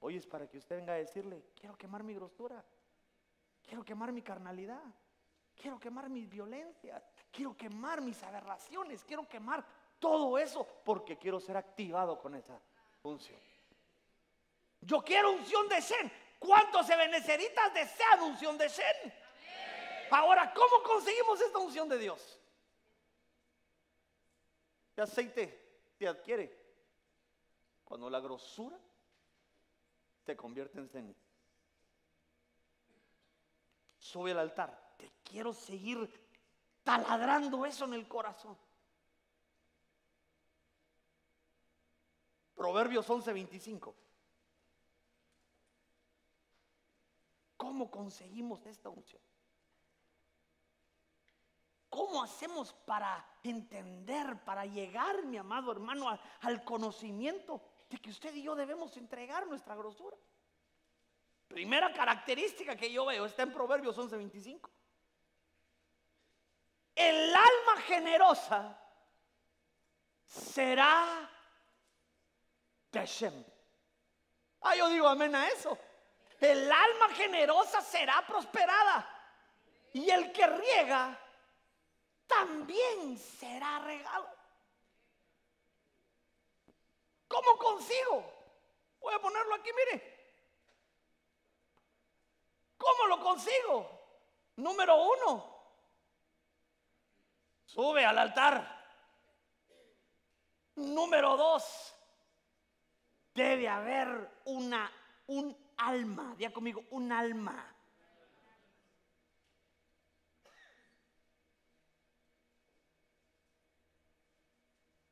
[0.00, 2.64] Hoy es para que usted venga a decirle, quiero quemar mi grosura,
[3.62, 4.82] quiero quemar mi carnalidad,
[5.54, 9.64] quiero quemar mis violencias, quiero quemar mis aberraciones, quiero quemar
[10.00, 12.60] todo eso porque quiero ser activado con esa
[13.04, 13.38] unción.
[14.80, 16.12] Yo quiero unción de Shen.
[16.40, 19.14] ¿Cuántos necesitas desean unción de Shen?
[20.10, 22.37] Ahora, ¿cómo conseguimos esta unción de Dios?
[24.98, 26.52] El aceite se adquiere
[27.84, 28.76] cuando la grosura
[30.26, 31.24] se convierte en ceniza.
[33.96, 34.96] Sube al altar.
[34.98, 36.10] Te quiero seguir
[36.82, 38.58] taladrando eso en el corazón.
[42.56, 43.94] Proverbios 11:25.
[47.56, 49.22] ¿Cómo conseguimos esta unción?
[51.98, 58.44] ¿Cómo hacemos para entender, para llegar, mi amado hermano, al conocimiento de que usted y
[58.44, 60.16] yo debemos entregar nuestra grosura?
[61.48, 64.70] Primera característica que yo veo está en Proverbios 11:25.
[66.94, 68.80] El alma generosa
[70.24, 71.28] será
[72.92, 73.32] de
[74.60, 75.76] Ah, yo digo amén a eso.
[76.38, 79.04] El alma generosa será prosperada.
[79.94, 81.24] Y el que riega
[82.28, 84.28] también será regalo.
[87.26, 88.24] ¿Cómo consigo?
[89.00, 90.18] Voy a ponerlo aquí, mire.
[92.76, 93.98] ¿Cómo lo consigo?
[94.56, 95.44] Número uno,
[97.64, 98.76] sube al altar.
[100.76, 101.94] Número dos,
[103.34, 104.90] debe haber una,
[105.26, 106.34] un alma.
[106.36, 107.77] Diga conmigo, un alma.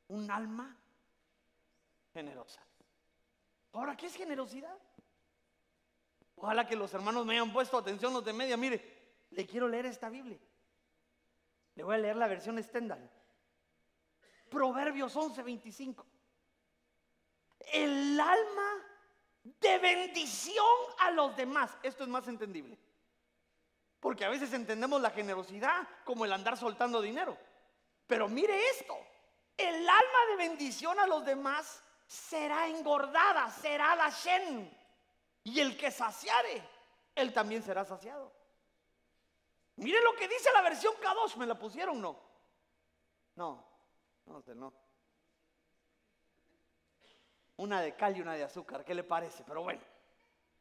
[0.09, 0.75] Un alma
[2.13, 2.61] generosa.
[3.73, 4.77] Ahora, ¿qué es generosidad?
[6.35, 8.57] Ojalá que los hermanos me hayan puesto atención los de media.
[8.57, 8.81] Mire,
[9.31, 10.39] le quiero leer esta Biblia.
[11.75, 13.09] Le voy a leer la versión Stendhal.
[14.49, 16.05] Proverbios 11, 25
[17.73, 18.85] el alma
[19.43, 20.65] de bendición
[20.99, 21.77] a los demás.
[21.83, 22.77] Esto es más entendible.
[23.99, 27.37] Porque a veces entendemos la generosidad como el andar soltando dinero.
[28.05, 28.95] Pero mire esto,
[29.57, 34.75] el alma de bendición a los demás será engordada, será la Shen.
[35.43, 36.61] Y el que saciare,
[37.15, 38.31] él también será saciado.
[39.77, 42.19] Mire lo que dice la versión K2, ¿me la pusieron no?
[43.35, 43.63] No,
[44.25, 44.87] no, no
[47.57, 48.85] una de cal y una de azúcar.
[48.85, 49.43] ¿Qué le parece?
[49.43, 49.81] Pero bueno,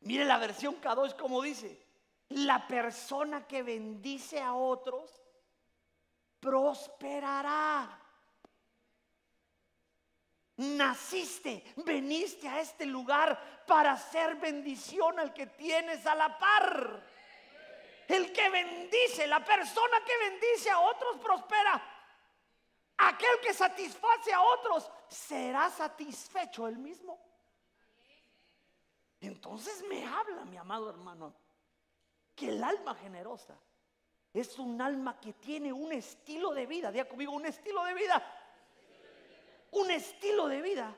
[0.00, 1.80] mire la versión K2 como dice,
[2.30, 5.22] la persona que bendice a otros
[6.40, 8.02] prosperará.
[10.56, 17.02] Naciste, veniste a este lugar para hacer bendición al que tienes a la par.
[18.08, 21.82] El que bendice, la persona que bendice a otros prospera.
[22.98, 27.20] Aquel que satisface a otros será satisfecho él mismo.
[29.20, 31.34] Entonces me habla, mi amado hermano,
[32.34, 33.58] que el alma generosa
[34.32, 36.90] es un alma que tiene un estilo de vida.
[36.90, 38.22] Diga conmigo, un estilo de vida.
[39.72, 40.94] Un estilo de vida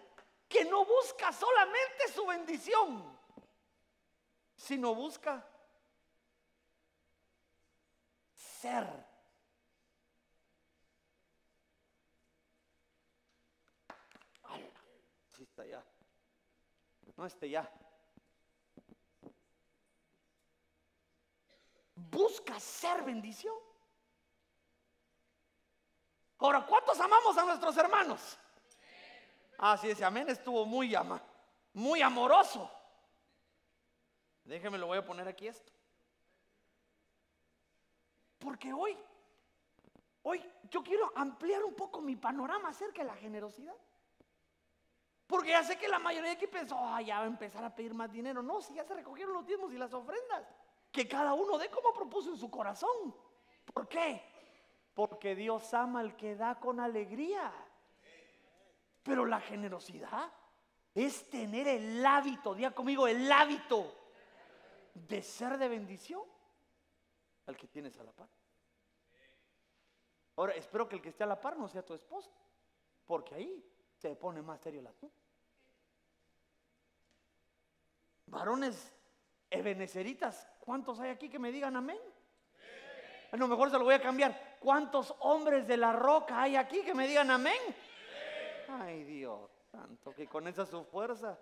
[0.49, 3.19] que no busca solamente su bendición,
[4.57, 5.47] sino busca
[8.35, 9.09] ser
[15.67, 15.85] ya.
[17.17, 17.71] No este ya.
[21.95, 23.55] Busca ser bendición.
[26.39, 28.39] Ahora, ¿cuántos amamos a nuestros hermanos?
[29.59, 31.21] Ah, sí, ese amén estuvo muy ama,
[31.73, 32.71] muy amoroso.
[34.45, 35.73] Déjeme, lo voy a poner aquí esto.
[38.39, 38.97] Porque hoy,
[40.23, 43.75] hoy yo quiero ampliar un poco mi panorama acerca de la generosidad.
[45.27, 47.75] Porque ya sé que la mayoría de aquí pensó, "Ah, ya va a empezar a
[47.75, 48.43] pedir más dinero.
[48.43, 50.47] No, si ya se recogieron los diezmos y las ofrendas.
[50.91, 53.15] Que cada uno dé como propuso en su corazón.
[53.75, 54.23] ¿Por qué?
[54.95, 57.53] Porque Dios ama al que da con alegría.
[59.09, 60.31] Pero la generosidad
[60.95, 63.91] es tener el hábito, diga conmigo, el hábito
[64.93, 66.21] de ser de bendición
[67.47, 68.29] al que tienes a la par.
[70.37, 72.31] Ahora, espero que el que esté a la par no sea tu esposo,
[73.07, 73.65] porque ahí
[73.97, 75.11] se pone más serio la tú.
[78.27, 78.93] Varones
[79.49, 81.99] ebeneceritas, ¿cuántos hay aquí que me digan amén?
[83.33, 84.59] A lo mejor se lo voy a cambiar.
[84.61, 87.57] ¿Cuántos hombres de la roca hay aquí que me digan amén?
[88.69, 91.39] Ay Dios, tanto que con esa su fuerza,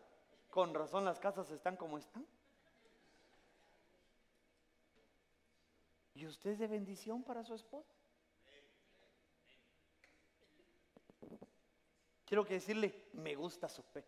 [0.48, 2.24] con razón las casas están como están.
[6.14, 7.92] ¿Y usted es de bendición para su esposa?
[12.24, 14.04] Quiero que decirle, me gusta su fe.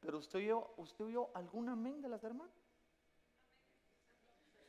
[0.00, 2.54] Pero usted oyó, usted oyó algún amén de las hermanas.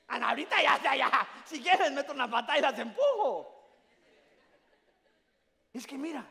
[0.07, 1.27] Ana, ahorita ya, ya, ya.
[1.45, 3.62] Si quieres, meto una patada y las empujo.
[5.73, 6.23] Es que mira,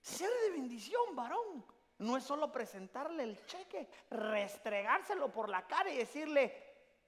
[0.00, 1.64] ser de bendición, varón,
[1.98, 6.52] no es solo presentarle el cheque, restregárselo por la cara y decirle,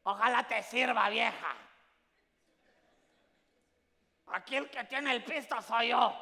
[0.02, 1.56] ojalá te sirva, vieja.
[4.26, 6.12] Aquí el que tiene el pisto soy yo.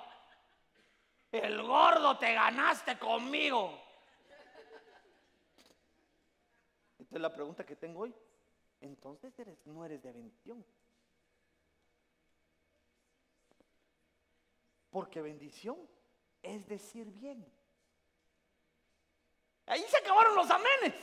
[1.30, 3.80] El gordo te ganaste conmigo.
[6.98, 8.14] Esta es la pregunta que tengo hoy.
[8.80, 10.64] Entonces eres, no eres de bendición.
[14.90, 15.78] Porque bendición
[16.42, 17.46] es decir bien.
[19.66, 20.94] Ahí se acabaron los amenes.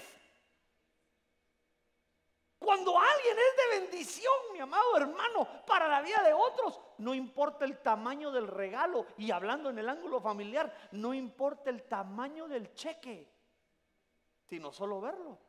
[2.59, 7.63] Cuando alguien es de bendición, mi amado hermano, para la vida de otros, no importa
[7.63, 12.73] el tamaño del regalo, y hablando en el ángulo familiar, no importa el tamaño del
[12.73, 13.31] cheque,
[14.47, 15.39] sino solo verlo,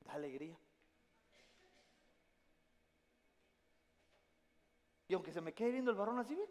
[0.00, 0.58] da alegría.
[5.08, 6.50] Y aunque se me quede viendo el varón así, ¿ven?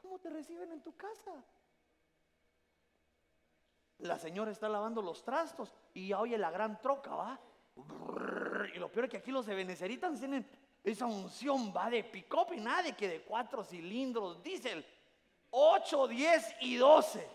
[0.00, 1.44] ¿Cómo te reciben en tu casa?
[3.98, 7.40] La señora está lavando los trastos y ya oye la gran troca, ¿va?
[8.74, 10.46] Y lo peor es que aquí los ebeneceritas tienen
[10.82, 14.84] esa unción, va de pick-up y nada que de cuatro cilindros, diésel,
[15.50, 17.28] 8, 10 y 12.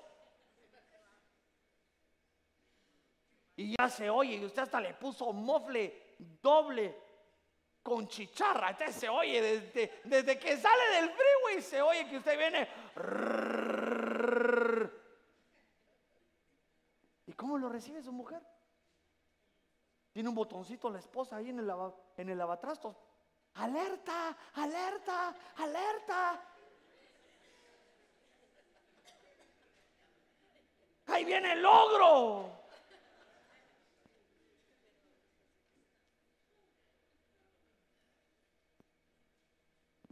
[3.57, 7.05] Y ya se oye, y usted hasta le puso mofle doble
[7.86, 8.72] con chicharra.
[8.72, 9.40] Entonces se oye
[10.04, 12.68] desde, que sale del freeway, se oye que usted viene.
[17.28, 18.42] ¿Y cómo lo recibe su mujer?
[20.12, 21.72] Tiene un botoncito la esposa ahí en el,
[22.18, 22.42] en el.
[22.42, 26.42] Alerta, alerta, alerta.
[31.06, 32.64] Ahí viene el logro.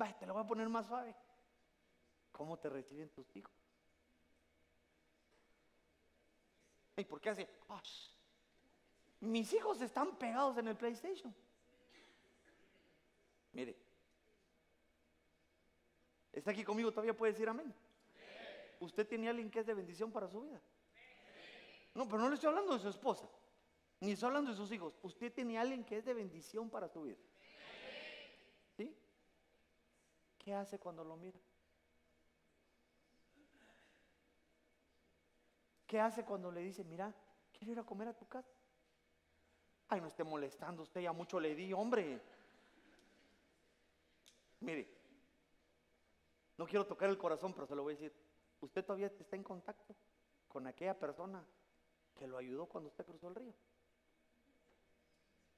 [0.01, 1.15] Va, te lo voy a poner más suave.
[2.31, 3.53] ¿Cómo te reciben tus hijos?
[6.97, 7.47] ¿Y por qué así?
[7.69, 8.09] "Ash"?
[9.19, 11.33] Mis hijos están pegados en el PlayStation.
[13.53, 13.77] Mire,
[16.31, 17.73] está aquí conmigo, todavía puede decir amén.
[18.79, 20.59] Usted tiene alguien que es de bendición para su vida.
[21.93, 23.29] No, pero no le estoy hablando de su esposa,
[23.99, 24.97] ni estoy hablando de sus hijos.
[25.03, 27.17] Usted tiene alguien que es de bendición para su vida.
[28.75, 28.93] ¿Sí?
[30.43, 31.39] ¿Qué hace cuando lo mira?
[35.87, 37.13] ¿Qué hace cuando le dice, mira,
[37.51, 38.51] quiero ir a comer a tu casa?
[39.87, 42.19] Ay, no esté molestando, usted ya mucho le di, hombre.
[44.59, 44.89] Mire,
[46.57, 48.13] no quiero tocar el corazón, pero se lo voy a decir.
[48.59, 49.95] Usted todavía está en contacto
[50.47, 51.43] con aquella persona
[52.15, 53.53] que lo ayudó cuando usted cruzó el río.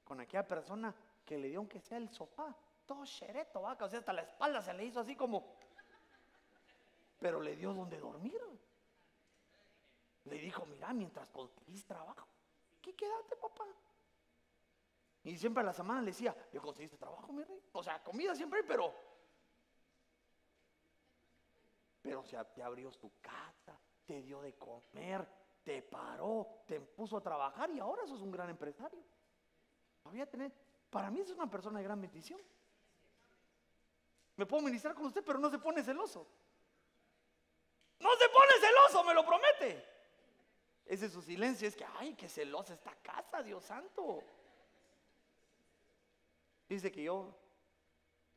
[0.03, 0.93] Con aquella persona
[1.25, 2.55] que le dio aunque sea el sofá,
[2.85, 5.55] todo chereto, vaca, o sea, hasta la espalda se le hizo así como,
[7.19, 8.39] pero le dio donde dormir.
[10.25, 12.27] Le dijo, mira, mientras conseguís trabajo,
[12.81, 13.65] ¿qué quédate, papá?
[15.23, 17.59] Y siempre a la semana le decía, ¿ya conseguiste trabajo, mi rey?
[17.73, 18.93] O sea, comida siempre pero...
[22.01, 22.23] Pero
[22.53, 25.27] te abrió su casa, te dio de comer,
[25.63, 29.03] te paró, te puso a trabajar y ahora sos un gran empresario.
[30.03, 30.51] Todavía tener,
[30.91, 32.39] para mí es una persona de gran bendición.
[34.37, 36.27] Me puedo ministrar con usted, pero no se pone celoso.
[37.99, 39.85] No se pone celoso, me lo promete.
[40.85, 44.23] Ese es su silencio, es que, ay, qué celosa esta casa, Dios santo.
[46.67, 47.33] Dice que yo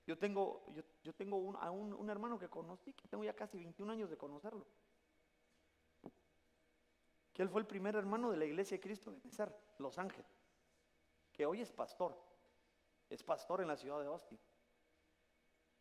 [0.07, 3.35] Yo tengo, yo, yo tengo un, a un, un hermano que conocí, que tengo ya
[3.35, 4.65] casi 21 años de conocerlo.
[7.35, 10.27] Que él fue el primer hermano de la iglesia de Cristo de Benecer, Los Ángeles.
[11.31, 12.17] Que hoy es pastor.
[13.11, 14.39] Es pastor en la ciudad de Austin.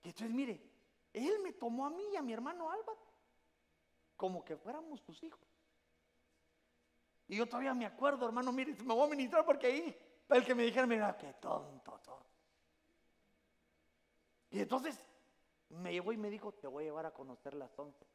[0.03, 0.61] Y entonces, mire,
[1.13, 3.07] él me tomó a mí y a mi hermano Álvaro
[4.15, 5.47] como que fuéramos sus hijos.
[7.27, 9.97] Y yo todavía me acuerdo, hermano, mire, me voy a ministrar porque ahí,
[10.29, 12.25] el que me dijera, mira, qué tonto, tonto.
[14.49, 14.99] Y entonces
[15.69, 18.07] me llevó y me dijo, te voy a llevar a conocer la Sunset.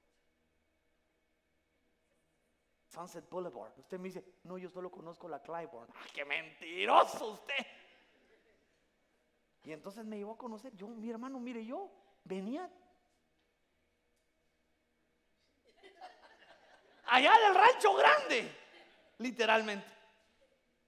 [2.89, 3.73] Sunset Boulevard.
[3.79, 5.93] Usted me dice, no, yo solo conozco la Clybourne.
[5.97, 7.67] ¡Ah, qué mentiroso usted!
[9.65, 11.91] Y entonces me llevó a conocer, yo, mi hermano, mire, yo
[12.25, 12.69] venía
[17.07, 18.51] allá del rancho grande,
[19.19, 19.87] literalmente.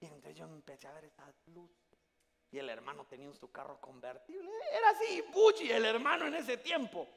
[0.01, 1.71] Y entonces yo empecé a ver esa luz.
[2.51, 4.49] Y el hermano tenía su carro convertible.
[4.71, 7.07] Era así, Bucci, el hermano en ese tiempo.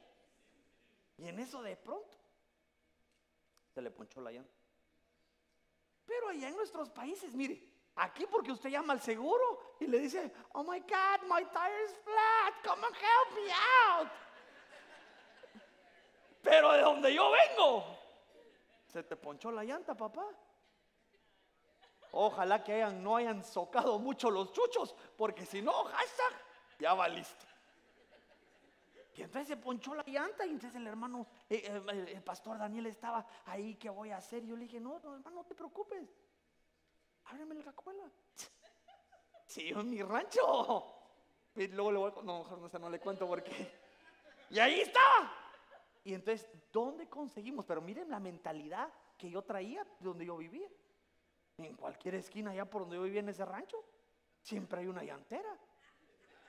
[1.17, 2.17] Y en eso de pronto
[3.73, 4.53] se le ponchó la llanta.
[6.05, 7.68] Pero allá en nuestros países, mire,
[7.99, 11.95] aquí porque usted llama al seguro y le dice, oh my God, my tire is
[12.03, 13.51] flat, come and help me
[13.87, 14.11] out.
[16.41, 17.85] Pero de donde yo vengo,
[18.87, 20.25] se te ponchó la llanta, papá.
[22.11, 26.33] Ojalá que hayan, no hayan socado mucho los chuchos, porque si no, hashtag,
[26.79, 27.45] ya va listo.
[29.15, 32.85] Y entonces se ponchó la llanta y entonces el hermano, eh, eh, el pastor Daniel
[32.85, 34.43] estaba ahí, ¿qué voy a hacer?
[34.45, 36.09] Y yo le dije, no, no, hermano, no te preocupes.
[37.29, 38.03] Ábreme la cacuela.
[39.45, 40.93] Sí, en mi rancho.
[41.55, 43.51] Luego le voy, no, mejor no, no le cuento porque.
[44.51, 45.31] Y ahí estaba.
[46.03, 47.65] Y entonces, ¿dónde conseguimos?
[47.65, 50.67] Pero miren la mentalidad que yo traía de donde yo vivía.
[51.57, 53.83] En cualquier esquina allá por donde yo vivía en ese rancho,
[54.41, 55.55] siempre hay una llantera.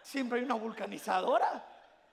[0.03, 1.67] Siempre hay una vulcanizadora.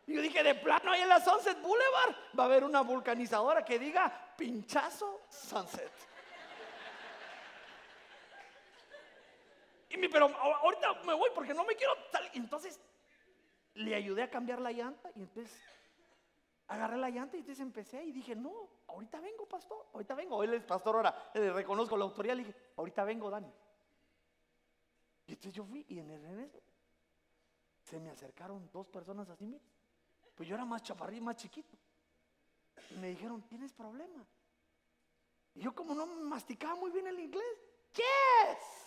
[0.05, 3.63] Y yo dije, de plano ahí en la Sunset Boulevard va a haber una vulcanizadora
[3.63, 5.91] que diga pinchazo Sunset.
[9.86, 12.29] Y mi, pero ahorita me voy porque no me quiero tal.
[12.33, 12.79] Entonces
[13.73, 15.59] le ayudé a cambiar la llanta y entonces
[16.67, 18.53] agarré la llanta y entonces empecé y dije, no,
[18.87, 20.43] ahorita vengo, pastor, ahorita vengo.
[20.43, 23.51] Él es pastor ahora, le reconozco la autoridad, le dije, ahorita vengo, Dani.
[25.27, 26.59] Y entonces yo fui y en el eso
[27.83, 29.63] se me acercaron dos personas así, mire.
[30.35, 31.75] Pues yo era más chaparrito, más chiquito.
[32.91, 34.25] Y me dijeron, ¿tienes problema?
[35.55, 37.43] Y yo como no masticaba muy bien el inglés,
[37.93, 38.86] yes.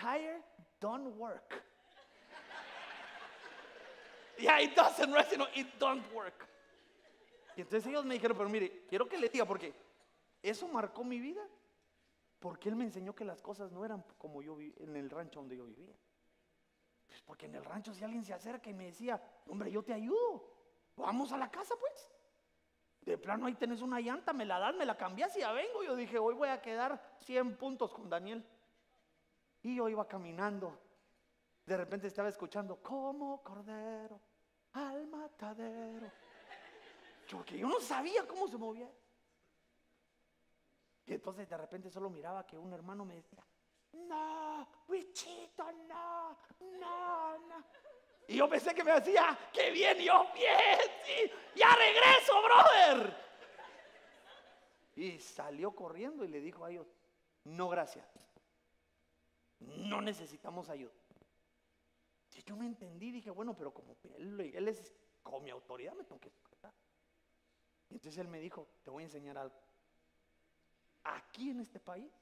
[0.00, 0.42] Tire
[0.80, 1.62] don't work.
[4.38, 6.48] Yeah, it doesn't rest, no, it don't work.
[7.56, 9.74] Y entonces ellos me dijeron, pero mire, quiero que le diga, porque
[10.42, 11.42] eso marcó mi vida.
[12.38, 15.40] Porque él me enseñó que las cosas no eran como yo vi en el rancho
[15.40, 15.94] donde yo vivía.
[17.06, 19.92] Pues porque en el rancho si alguien se acerca y me decía, hombre, yo te
[19.92, 20.48] ayudo.
[20.96, 22.10] Vamos a la casa pues.
[23.02, 25.82] De plano ahí tenés una llanta, me la das, me la cambias y ya vengo.
[25.82, 28.42] Yo dije, hoy voy a quedar 100 puntos con Daniel.
[29.62, 30.78] Y yo iba caminando.
[31.66, 34.20] De repente estaba escuchando, como cordero
[34.72, 36.10] al matadero.
[37.30, 38.90] Porque yo no sabía cómo se movía.
[41.06, 43.44] Y entonces de repente solo miraba que un hermano me decía,
[43.92, 46.36] no, Wichito, no,
[46.78, 47.64] no, no.
[48.28, 53.16] Y yo pensé que me decía, qué bien, yo, bien, ya regreso, brother.
[54.94, 56.86] Y salió corriendo y le dijo a ellos,
[57.44, 58.06] no, gracias.
[59.60, 60.92] No necesitamos ayuda.
[62.28, 66.20] Si yo me entendí, dije, bueno, pero como él, es con mi autoridad, me tengo
[66.20, 66.32] que
[67.90, 69.54] Y entonces él me dijo, te voy a enseñar algo.
[71.02, 72.12] Aquí en este país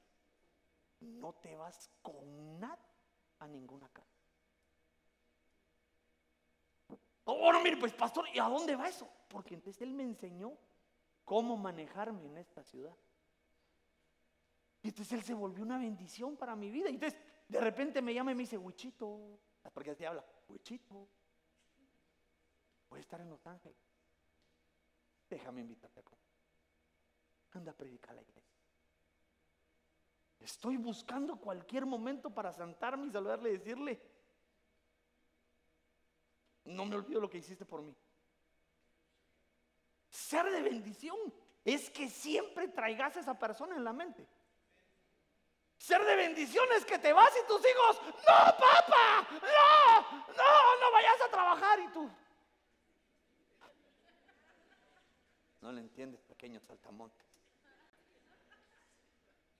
[0.99, 2.79] no te vas con nada
[3.39, 4.19] a ninguna casa.
[7.25, 9.07] Oh, bueno, mire, pues pastor, ¿y a dónde va eso?
[9.27, 10.57] Porque entonces él me enseñó
[11.23, 12.95] cómo manejarme en esta ciudad.
[14.81, 16.89] Y entonces él se volvió una bendición para mi vida.
[16.89, 17.19] Y entonces
[17.49, 19.39] de repente me llama y me dice, Huichito,
[19.73, 21.07] porque así habla, Huichito,
[22.89, 23.77] voy a estar en Los Ángeles.
[25.29, 27.57] Déjame invitarte a.
[27.57, 28.53] Anda a predicar la iglesia.
[30.39, 33.99] Estoy buscando cualquier momento para sentarme y saludarle y decirle,
[36.65, 37.95] no me olvido lo que hiciste por mí.
[40.09, 41.17] Ser de bendición
[41.65, 44.27] es que siempre traigas a esa persona en la mente.
[45.79, 50.01] Ser de bendición es que te vas y tus hijos, no, papá, no,
[50.35, 52.09] no, no vayas a trabajar y tú.
[55.61, 57.25] No le entiendes, pequeño saltamontes.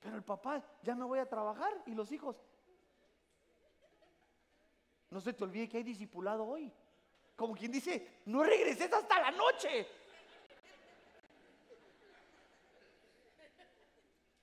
[0.02, 2.36] Pero el papá, ya me voy a trabajar y los hijos.
[5.10, 6.72] No se te olvide que hay discipulado hoy.
[7.38, 9.88] Como quien dice, no regreses hasta la noche.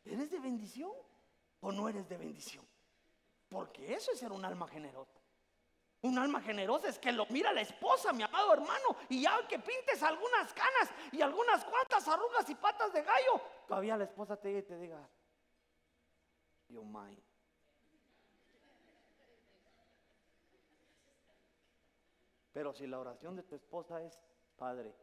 [0.07, 1.05] ¿Eres de bendición
[1.66, 2.64] o no eres de bendición?
[3.48, 5.20] Porque eso es ser un alma generosa.
[6.02, 9.58] Un alma generosa es que lo mira la esposa, mi amado hermano, y ya que
[9.58, 14.62] pintes algunas canas y algunas cuantas arrugas y patas de gallo, todavía la esposa te,
[14.62, 15.08] te diga,
[16.68, 17.20] mind.
[22.52, 24.20] Pero si la oración de tu esposa es,
[24.56, 24.94] Padre,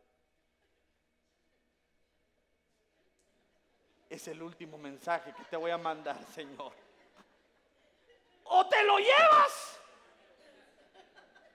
[4.14, 6.72] es el último mensaje que te voy a mandar, Señor.
[8.46, 9.80] O te lo llevas,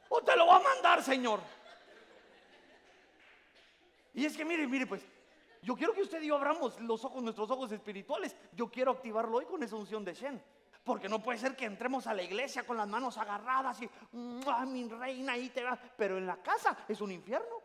[0.08, 1.40] o te lo va a mandar, Señor.
[4.14, 5.02] Y es que mire, mire, pues,
[5.62, 8.34] yo quiero que usted y yo abramos los ojos, nuestros ojos espirituales.
[8.52, 10.42] Yo quiero activarlo hoy con esa unción de Shen.
[10.82, 13.90] Porque no puede ser que entremos a la iglesia con las manos agarradas y,
[14.46, 15.78] ¡ah, mi reina, ahí te va!
[15.96, 17.57] Pero en la casa es un infierno.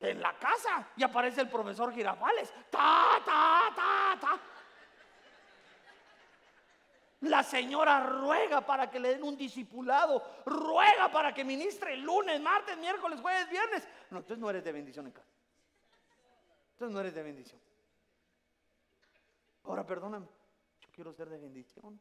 [0.00, 2.52] En la casa y aparece el profesor Girafales.
[2.70, 4.40] ¡Ta, ta, ta, ta!
[7.20, 12.78] La señora ruega para que le den un discipulado, ruega para que ministre lunes, martes,
[12.78, 13.86] miércoles, jueves, viernes.
[14.10, 15.28] No, entonces no eres de bendición en casa.
[16.72, 17.60] Entonces no eres de bendición.
[19.64, 20.26] Ahora perdóname,
[20.80, 22.00] yo quiero ser de bendición.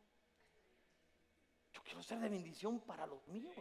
[1.73, 3.53] Yo quiero ser de bendición para los míos.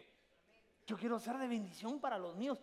[0.86, 2.62] Yo quiero ser de bendición para los míos.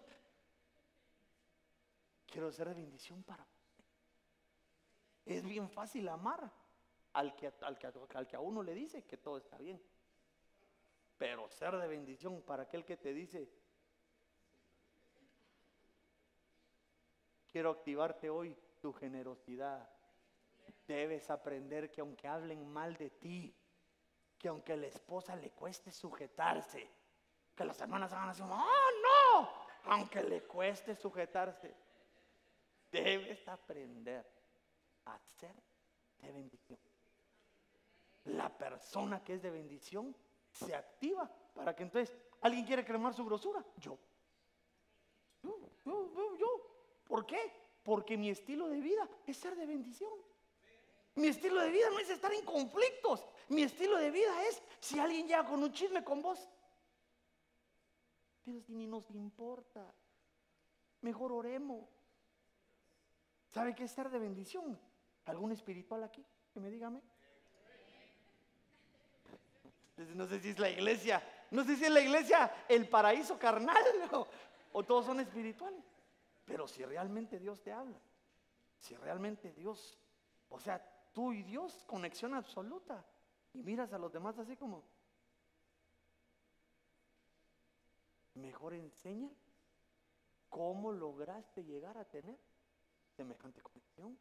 [2.36, 3.48] Quiero ser de bendición para.
[5.26, 6.52] Es bien fácil amar
[7.14, 9.82] al que, al, que, al que a uno le dice que todo está bien.
[11.18, 13.50] Pero ser de bendición para aquel que te dice,
[17.48, 19.90] quiero activarte hoy tu generosidad,
[20.86, 23.56] Debes aprender que aunque hablen mal de ti,
[24.38, 26.86] que aunque a la esposa le cueste sujetarse,
[27.56, 29.50] que las hermanas hagan así, ¡oh no!
[29.86, 31.85] Aunque le cueste sujetarse,
[33.04, 34.26] debes aprender
[35.06, 35.56] a ser
[36.20, 36.80] de bendición.
[38.26, 40.16] La persona que es de bendición
[40.52, 43.64] se activa para que entonces alguien quiere cremar su grosura.
[43.78, 43.98] Yo.
[45.44, 46.48] Yo, yo, yo, yo.
[47.08, 47.52] ¿Por qué?
[47.84, 50.12] Porque mi estilo de vida es ser de bendición.
[51.16, 53.26] Mi estilo de vida no es estar en conflictos.
[53.50, 56.50] Mi estilo de vida es si alguien llega con un chisme con vos.
[58.44, 59.94] Pero si ni nos importa,
[61.02, 61.95] mejor oremos.
[63.56, 64.78] ¿Sabe qué es ser de bendición?
[65.28, 66.22] ¿Algún espiritual aquí?
[66.54, 67.02] Que me dígame.
[70.14, 73.82] No sé si es la iglesia, no sé si es la iglesia el paraíso carnal
[74.74, 75.86] o todos son espirituales.
[76.44, 77.98] Pero si realmente Dios te habla,
[78.78, 79.98] si realmente Dios,
[80.50, 83.06] o sea, tú y Dios, conexión absoluta.
[83.54, 84.84] Y miras a los demás así como,
[88.34, 89.30] mejor enseña
[90.50, 92.38] cómo lograste llegar a tener
[93.16, 94.18] semejante conexión.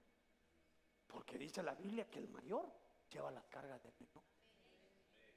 [1.06, 2.72] Porque dice la Biblia que el mayor
[3.10, 4.22] lleva las cargas del menor.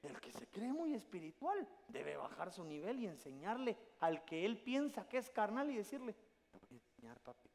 [0.02, 4.58] El que se cree muy espiritual debe bajar su nivel y enseñarle al que él
[4.58, 6.14] piensa que es carnal y decirle,
[6.50, 7.48] te voy a enseñar, papi,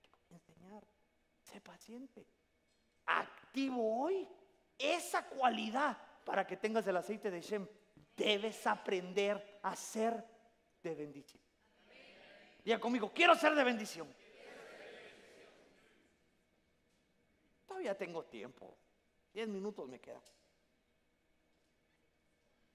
[0.00, 0.86] te voy a enseñar,
[1.42, 2.26] sé paciente,
[3.04, 4.26] activo hoy
[4.78, 7.66] esa cualidad para que tengas el aceite de Shem.
[8.16, 10.24] Debes aprender a ser
[10.82, 11.42] de bendición.
[12.64, 14.08] Diga conmigo, quiero ser de bendición.
[17.80, 18.76] Todavía tengo tiempo.
[19.32, 20.20] Diez minutos me quedan.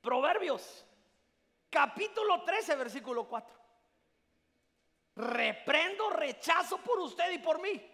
[0.01, 0.83] Proverbios,
[1.69, 3.55] capítulo 13, versículo 4.
[5.17, 7.91] Reprendo rechazo por usted y por mí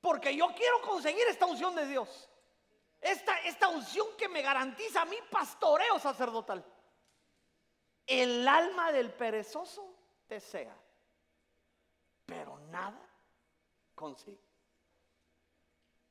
[0.00, 2.28] porque yo quiero conseguir esta unción de Dios.
[3.00, 6.64] Esta, esta unción que me garantiza mí pastoreo sacerdotal.
[8.04, 9.94] El alma del perezoso
[10.28, 10.76] desea,
[12.24, 13.00] pero nada
[13.94, 14.45] consigue.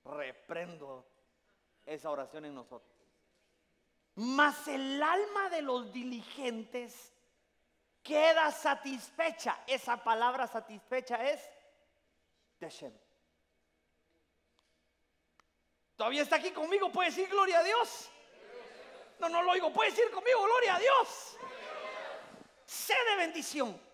[0.05, 1.05] Reprendo
[1.85, 2.91] esa oración en nosotros.
[4.15, 7.11] Mas el alma de los diligentes
[8.01, 9.59] queda satisfecha.
[9.67, 11.41] Esa palabra satisfecha es
[12.59, 12.93] Deshem.
[15.97, 18.09] Todavía está aquí conmigo, puede decir gloria a Dios.
[19.19, 21.37] No, no lo oigo, puede decir conmigo gloria a Dios.
[22.65, 23.84] Sé de bendición.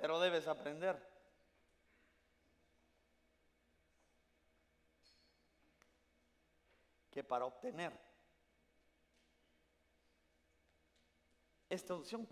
[0.00, 0.96] Pero debes aprender.
[7.10, 7.92] Que para obtener
[11.68, 12.28] esta unción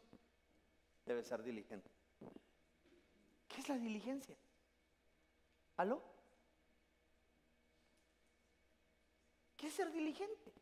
[1.05, 1.91] debe ser diligente.
[3.49, 4.37] ¿Qué es la diligencia?
[5.77, 6.03] ¿Aló?
[9.57, 10.53] ¿Qué es ser diligente?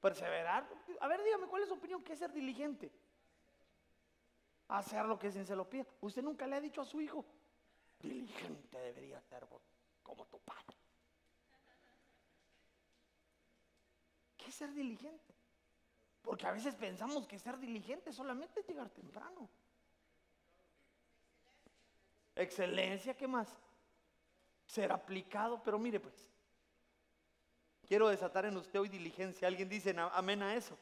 [0.00, 0.68] Perseverar.
[1.00, 2.02] A ver, dígame, ¿cuál es su opinión?
[2.02, 2.90] ¿Qué es ser diligente?
[4.72, 5.84] Hacer lo que se lo pida.
[6.00, 7.26] Usted nunca le ha dicho a su hijo,
[8.00, 9.46] diligente debería ser
[10.02, 10.74] como tu padre.
[14.38, 15.34] ¿Qué es ser diligente?
[16.22, 19.46] Porque a veces pensamos que ser diligente solamente es llegar temprano.
[22.34, 23.48] Excelencia, ¿qué más?
[24.64, 26.14] Ser aplicado, pero mire pues,
[27.86, 29.48] quiero desatar en usted hoy diligencia.
[29.48, 30.78] ¿Alguien dice amén a eso?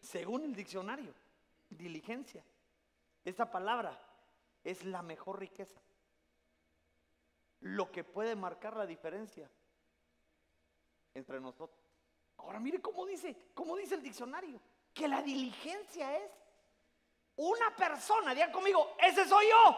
[0.00, 1.12] Según el diccionario,
[1.68, 2.42] diligencia.
[3.24, 3.98] Esta palabra
[4.64, 5.80] es la mejor riqueza.
[7.60, 9.48] Lo que puede marcar la diferencia
[11.14, 11.80] entre nosotros.
[12.38, 14.60] Ahora mire cómo dice, cómo dice el diccionario,
[14.92, 16.30] que la diligencia es
[17.36, 19.76] una persona, diga conmigo, ese soy yo,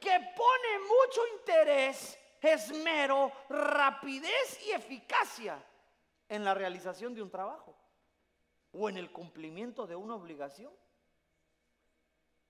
[0.00, 5.62] que pone mucho interés, esmero, rapidez y eficacia
[6.28, 7.74] en la realización de un trabajo
[8.72, 10.72] o en el cumplimiento de una obligación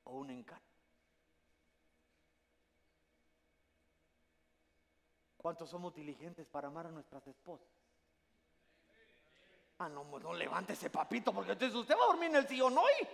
[0.09, 0.65] o un encargo.
[5.37, 7.69] ¿Cuántos somos diligentes para amar a nuestras esposas?
[9.79, 13.09] Ah, no, no levante ese papito porque usted va a dormir en el sillón hoy.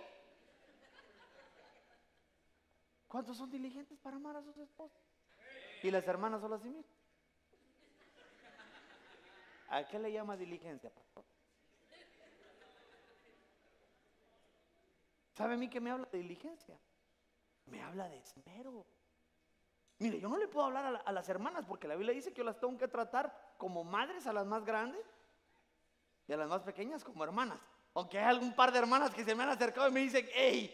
[3.07, 5.01] ¿Cuántos son diligentes para amar a sus esposas?
[5.83, 6.83] Y las hermanas solo así, mismo.
[9.69, 11.23] ¿A qué le llama diligencia, pastor?
[15.35, 16.79] ¿Sabe a mí que me habla de diligencia?
[17.65, 18.85] Me habla de esmero.
[19.99, 22.45] Mire, yo no le puedo hablar a, las hermanas porque la Biblia dice que yo
[22.45, 25.05] las tengo que tratar como madres a las más grandes
[26.27, 27.59] y a las más pequeñas como hermanas.
[27.93, 30.71] Aunque hay algún par de hermanas que se me han acercado y me dicen, hey,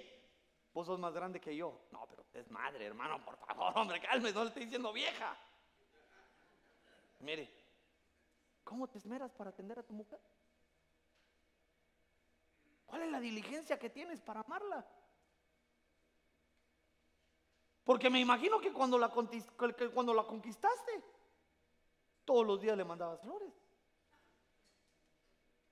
[0.74, 1.82] vos sos más grande que yo.
[1.92, 5.36] No, pero es madre, hermano, por favor, hombre, calme, no le estoy diciendo vieja.
[7.20, 7.52] Mire,
[8.64, 10.20] ¿cómo te esmeras para atender a tu mujer?
[12.92, 14.86] ¿Cuál es la diligencia que tienes para amarla?
[17.86, 19.10] Porque me imagino que cuando la,
[19.94, 21.02] cuando la conquistaste,
[22.26, 23.54] todos los días le mandabas flores.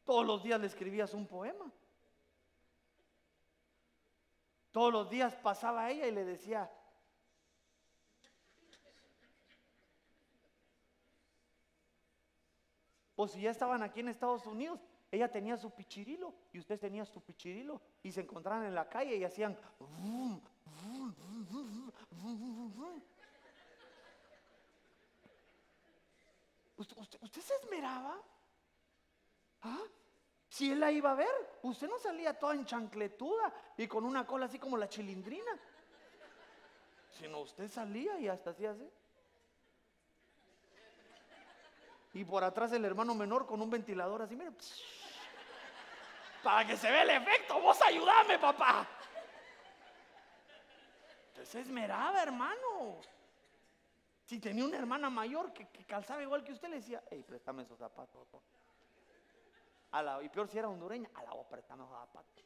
[0.05, 1.69] Todos los días le escribías un poema.
[4.71, 6.71] Todos los días pasaba a ella y le decía,
[13.13, 14.79] pues si ya estaban aquí en Estados Unidos,
[15.11, 19.15] ella tenía su pichirilo y usted tenía su pichirilo y se encontraban en la calle
[19.15, 19.57] y hacían...
[26.77, 28.21] ¿Usted, se esmeraba?
[29.63, 29.81] ¿Ah?
[30.47, 31.27] Si él la iba a ver,
[31.63, 35.59] usted no salía toda en chancletuda y con una cola así como la chilindrina.
[37.19, 38.89] Sino usted salía y hasta así así.
[42.13, 44.51] Y por atrás el hermano menor con un ventilador así, mire.
[46.43, 48.87] Para que se vea el efecto, vos ayúdame, papá.
[51.29, 53.01] Entonces esmeraba, hermano.
[54.25, 57.79] Si tenía una hermana mayor que, calzaba igual que usted, le decía, hey, préstame esos
[57.79, 58.27] zapatos.
[60.21, 62.45] Y peor si era hondureña, a la voz préstame esos zapatos.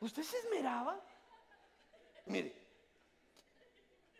[0.00, 1.00] ¿Usted se esmeraba?
[2.26, 2.54] Mire,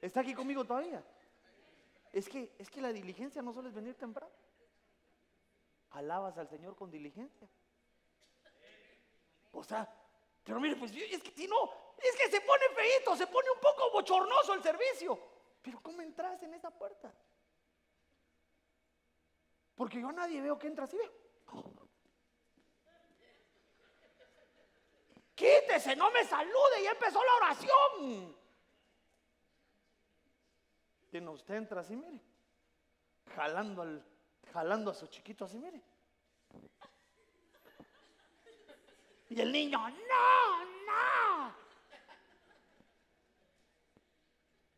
[0.00, 1.02] ¿está aquí conmigo todavía?
[2.12, 4.32] Es que, es que la diligencia no solo es venir temprano.
[5.90, 7.48] Alabas al Señor con diligencia.
[9.52, 9.88] O sea,
[10.44, 13.60] pero mire, pues es que si no, es que se pone feito, se pone un
[13.60, 15.18] poco bochornoso el servicio.
[15.62, 17.12] Pero ¿cómo entras en esa puerta?
[19.74, 20.98] Porque yo a nadie veo que entra así.
[25.34, 28.36] Quítese, no me salude, ya empezó la oración.
[31.12, 32.20] Y no, usted entra así, mire,
[33.34, 34.04] jalando, al,
[34.52, 35.80] jalando a su chiquito así, mire.
[39.28, 41.54] Y el niño, no, no.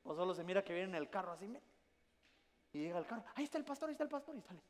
[0.04, 1.62] O solo se mira que viene en el carro así, mire.
[2.72, 4.60] Y llega el carro, ahí está el pastor, ahí está el pastor, y sale.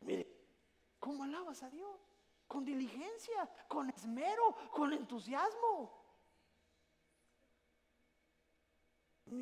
[0.00, 0.26] Mire,
[1.00, 2.00] ¿cómo alabas a Dios?
[2.46, 6.05] Con diligencia, con esmero, con entusiasmo.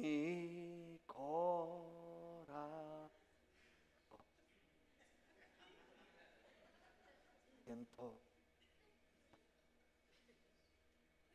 [0.00, 1.44] Mi corazón.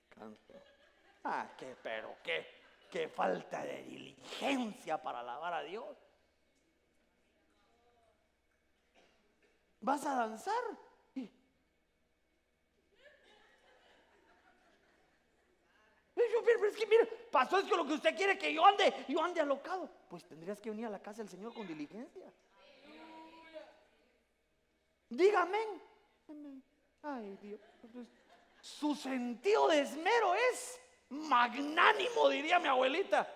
[0.10, 0.54] Canto.
[1.24, 2.46] Ah, qué, pero qué,
[2.92, 5.98] qué falta de diligencia para alabar a Dios.
[9.82, 10.89] ¿Vas a danzar?
[16.20, 19.90] Y, es que mire, pasó lo que usted quiere que yo ande, yo ande alocado.
[20.10, 22.32] Pues tendrías que venir a la casa del Señor con diligencia.
[25.10, 25.60] Dígame.
[27.02, 27.60] Ay, Dios.
[28.62, 33.28] Su sentido de esmero es magnánimo, diría mi abuelita.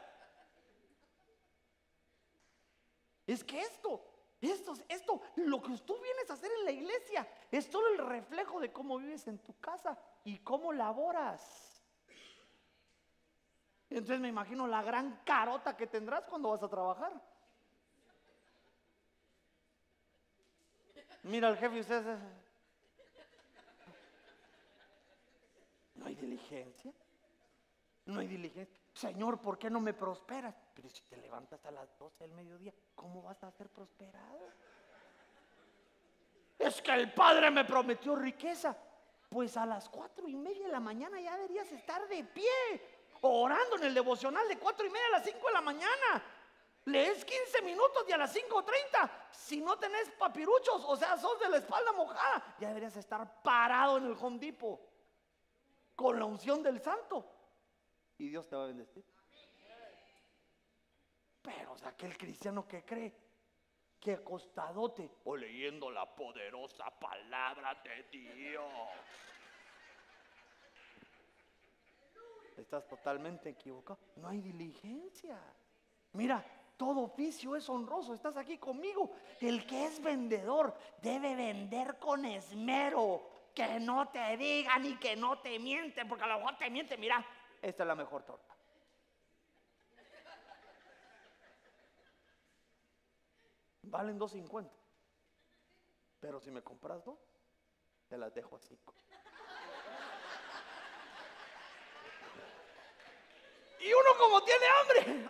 [3.26, 4.04] Es que esto,
[4.42, 8.60] esto, esto, lo que tú vienes a hacer en la iglesia, es solo el reflejo
[8.60, 11.73] de cómo vives en tu casa y cómo laboras.
[13.94, 17.14] Entonces me imagino la gran carota que tendrás cuando vas a trabajar.
[21.22, 22.18] Mira al jefe y usted.
[25.94, 26.92] No hay diligencia.
[28.06, 28.80] No hay diligencia.
[28.94, 30.56] Señor, ¿por qué no me prosperas?
[30.74, 34.40] Pero si te levantas a las 12 del mediodía, ¿cómo vas a ser prosperado?
[36.58, 38.76] Es que el Padre me prometió riqueza.
[39.30, 43.78] Pues a las cuatro y media de la mañana ya deberías estar de pie, orando
[43.78, 46.24] en el devocional de cuatro y media a las 5 de la mañana.
[46.86, 51.50] Lees 15 minutos y a las 5.30, si no tenés papiruchos, o sea, sos de
[51.50, 54.82] la espalda mojada, ya deberías estar parado en el Home Depot
[55.96, 57.26] con la unción del santo.
[58.18, 59.06] Y Dios te va a bendecir.
[61.42, 63.14] Pero, aquel cristiano que cree
[64.00, 68.72] que acostadote o leyendo la poderosa palabra de Dios.
[72.58, 74.00] Estás totalmente equivocado.
[74.16, 75.40] No hay diligencia.
[76.14, 76.44] Mira,
[76.78, 78.14] todo oficio es honroso.
[78.14, 79.12] Estás aquí conmigo.
[79.40, 83.30] El que es vendedor debe vender con esmero.
[83.54, 87.00] Que no te digan y que no te mienten, porque a lo mejor te mienten.
[87.00, 87.24] Mira,
[87.62, 88.56] esta es la mejor torta.
[93.84, 94.70] Valen 2.50.
[96.20, 97.20] Pero si me compras dos,
[98.08, 98.94] te las dejo a 5.
[103.84, 105.30] Y uno como tiene hambre.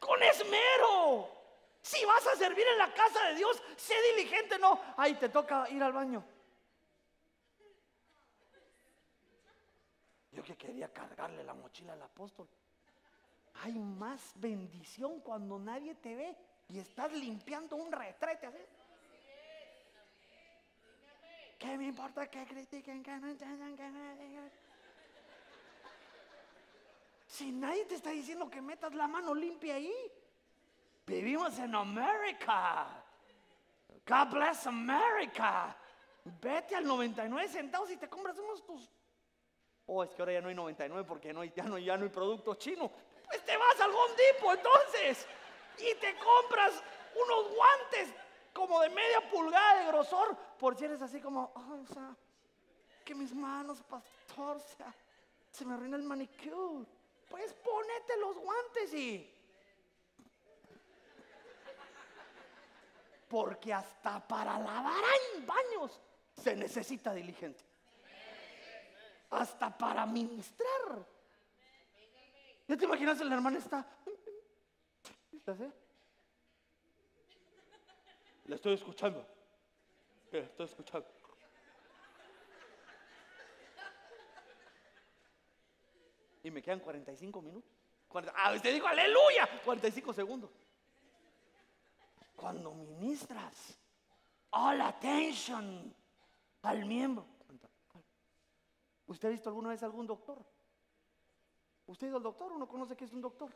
[0.00, 1.30] Con esmero.
[1.80, 4.80] Si vas a servir en la casa de Dios, sé diligente, no.
[4.96, 6.24] Ay, te toca ir al baño.
[10.32, 12.48] Yo que quería cargarle la mochila al apóstol.
[13.62, 16.36] Hay más bendición cuando nadie te ve
[16.68, 18.58] y estás limpiando un retrete así.
[21.62, 23.04] ¿Qué me importa que critiquen?
[23.04, 24.50] Que no entiendan, que no digan?
[27.28, 29.94] Si nadie te está diciendo que metas la mano limpia ahí.
[31.06, 32.88] Vivimos en América.
[34.04, 35.76] God bless America.
[36.24, 38.90] Vete al 99 centavos y te compras unos tus.
[39.86, 42.10] Oh, es que ahora ya no hay 99 porque no ya, no, ya no hay
[42.10, 42.90] producto chino.
[43.24, 45.28] Pues te vas al Home Depot entonces
[45.78, 46.82] y te compras
[47.14, 48.12] unos guantes
[48.52, 52.14] como de media pulgada de grosor, por si eres así como, o sea,
[53.04, 54.60] que mis manos, pastor,
[55.50, 56.86] se me arruina el manicure.
[57.28, 59.28] Pues ponete los guantes y...
[63.28, 65.02] Porque hasta para lavar
[65.34, 65.98] en baños
[66.36, 67.66] se necesita diligencia.
[69.30, 71.06] Hasta para ministrar.
[72.68, 73.86] ¿Ya te imaginas la hermana está?
[75.32, 75.58] ¿Estás
[78.52, 79.26] Le estoy escuchando.
[80.30, 81.08] Estoy escuchando.
[86.42, 87.70] Y me quedan 45 minutos.
[88.36, 89.48] Ah, usted dijo aleluya.
[89.64, 90.50] 45 segundos.
[92.36, 93.78] Cuando ministras,
[94.50, 95.94] all attention
[96.60, 97.24] al miembro.
[99.06, 100.44] ¿Usted ha visto alguna vez algún doctor?
[101.86, 103.50] ¿Usted ha ido al doctor o no conoce qué es un doctor?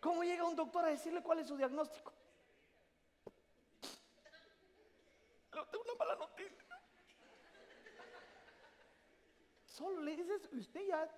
[0.00, 2.12] ¿Cómo llega un doctor a decirle cuál es su diagnóstico?
[6.16, 6.80] Noticia.
[9.64, 11.08] Solo le dices, usted ya,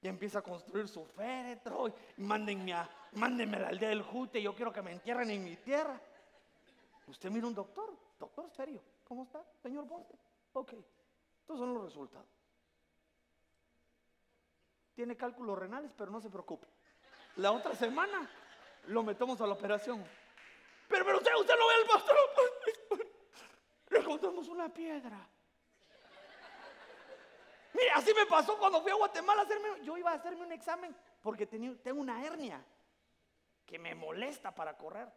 [0.00, 1.88] ya empieza a construir su féretro.
[2.16, 4.40] Y mándenme a, mándenme la aldea del Jute.
[4.40, 6.00] Yo quiero que me entierren en mi tierra.
[7.06, 8.82] Usted mira un doctor, doctor serio.
[9.04, 10.18] ¿Cómo está, señor Borges?
[10.54, 10.72] Ok,
[11.40, 12.26] estos son los resultados.
[14.94, 16.66] Tiene cálculos renales, pero no se preocupe.
[17.36, 18.30] La otra semana
[18.86, 20.04] lo metemos a la operación.
[20.88, 22.16] Pero, pero usted, usted no ve al pastor.
[23.92, 25.28] Le encontramos una piedra.
[27.74, 29.68] Mire, así me pasó cuando fui a Guatemala a hacerme.
[29.82, 32.64] Yo iba a hacerme un examen porque tenía, tengo una hernia
[33.66, 35.08] que me molesta para correr.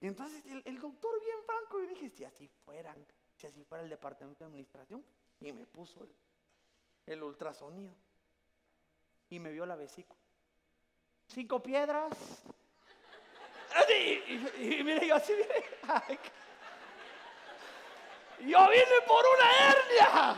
[0.00, 3.04] Y entonces el, doctor, bien franco, y dije: si así fueran,
[3.36, 5.04] si así fuera el departamento de administración,
[5.40, 6.06] y me puso
[7.06, 7.94] el ultrasonido
[9.30, 10.20] y me vio la vesícula.
[11.26, 12.12] Cinco piedras.
[14.58, 15.32] Y, mire, yo así,
[16.08, 16.18] mire.
[18.40, 20.36] Yo vine por una hernia.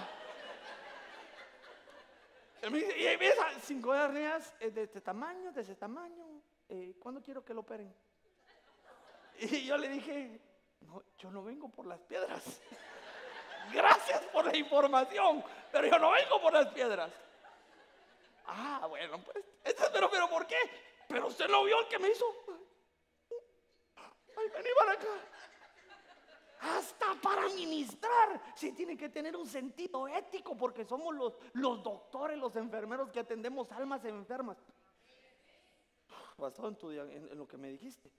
[2.63, 6.43] Y y ves, cinco hernias eh, de este tamaño, de ese tamaño.
[6.69, 7.95] Eh, ¿Cuándo quiero que lo operen?
[9.39, 10.41] Y yo le dije,
[10.81, 12.61] no, yo no vengo por las piedras.
[13.73, 15.43] Gracias por la información,
[15.73, 17.11] pero yo no vengo por las piedras.
[18.47, 19.45] Ah, bueno, pues,
[19.93, 20.59] pero, pero, ¿por qué?
[21.09, 22.25] Pero usted lo vio el que me hizo.
[23.97, 25.09] Ay, vení para acá.
[26.61, 32.39] Hasta para ministrar se tiene que tener un sentido ético porque somos los, los doctores,
[32.39, 34.59] los enfermeros que atendemos almas enfermas.
[36.37, 38.11] Basado en, tu, lo que me dijiste.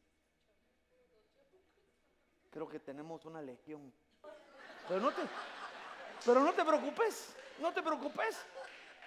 [2.49, 3.93] Creo que tenemos una legión.
[4.87, 5.21] Pero no te,
[6.25, 8.37] pero no te preocupes, no te preocupes.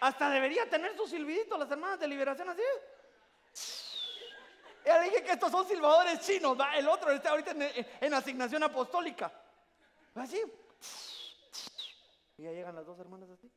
[0.01, 2.63] Hasta debería tener su silbidito las hermanas de liberación así.
[4.85, 7.53] Ya dije que estos son silbadores chinos, el otro está ahorita
[8.01, 9.33] en, asignación apostólica.
[10.15, 10.43] Así.
[12.37, 13.51] Y ya llegan las dos hermanas así.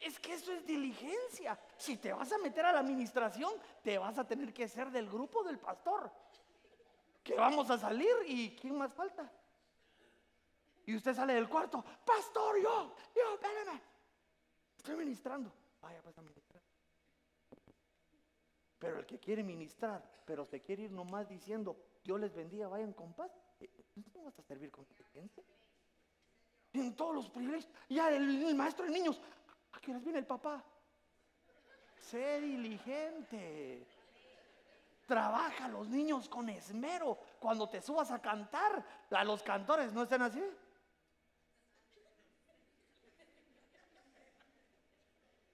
[0.00, 1.58] Es que eso es diligencia.
[1.76, 3.52] Si te vas a meter a la administración,
[3.82, 6.12] te vas a tener que ser del grupo del pastor.
[7.22, 9.32] Que vamos a salir y ¿quién más falta?
[10.86, 13.80] Y usted sale del cuarto, pastor, yo, yo, espérame.
[14.76, 15.63] Estoy ministrando.
[17.48, 17.62] Pues.
[18.78, 22.92] Pero el que quiere ministrar, pero se quiere ir nomás diciendo, Dios les bendiga, vayan
[22.92, 23.30] con paz.
[23.60, 23.70] Eh,
[24.14, 25.42] ¿No vas a servir con inteligencia?
[26.72, 27.70] En todos los privilegios.
[27.88, 29.20] Ya el, maestro de niños,
[29.72, 30.62] ¿a qué viene el papá?
[31.96, 33.86] Sé diligente.
[35.06, 37.18] Trabaja los niños con esmero.
[37.38, 40.42] Cuando te subas a cantar, a los cantores no estén así.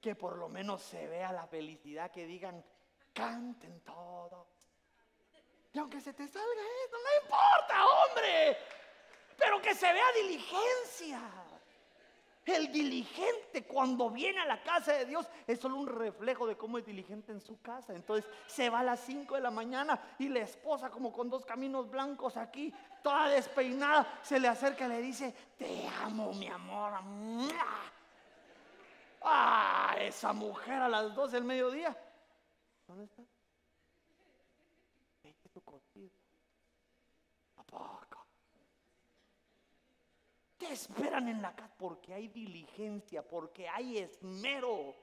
[0.00, 2.64] Que por lo menos se vea la felicidad, que digan,
[3.12, 4.48] canten todo.
[5.72, 8.58] Y aunque se te salga esto, no importa, hombre,
[9.36, 11.20] pero que se vea diligencia.
[12.44, 16.78] El diligente cuando viene a la casa de Dios es solo un reflejo de cómo
[16.78, 17.94] es diligente en su casa.
[17.94, 21.44] Entonces se va a las 5 de la mañana y la esposa como con dos
[21.44, 22.72] caminos blancos aquí,
[23.02, 26.94] toda despeinada, se le acerca y le dice, te amo mi amor.
[29.22, 31.96] Ah, esa mujer a las 12 del mediodía.
[32.86, 33.22] ¿Dónde está?
[35.22, 36.10] Vete tu cocido.
[37.56, 38.24] Apaga.
[40.56, 44.94] Te esperan en la casa porque hay diligencia, porque hay esmero.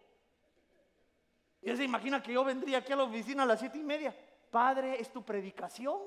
[1.61, 4.15] Y se imagina que yo vendría aquí a la oficina a las siete y media.
[4.49, 5.99] Padre, es tu predicación.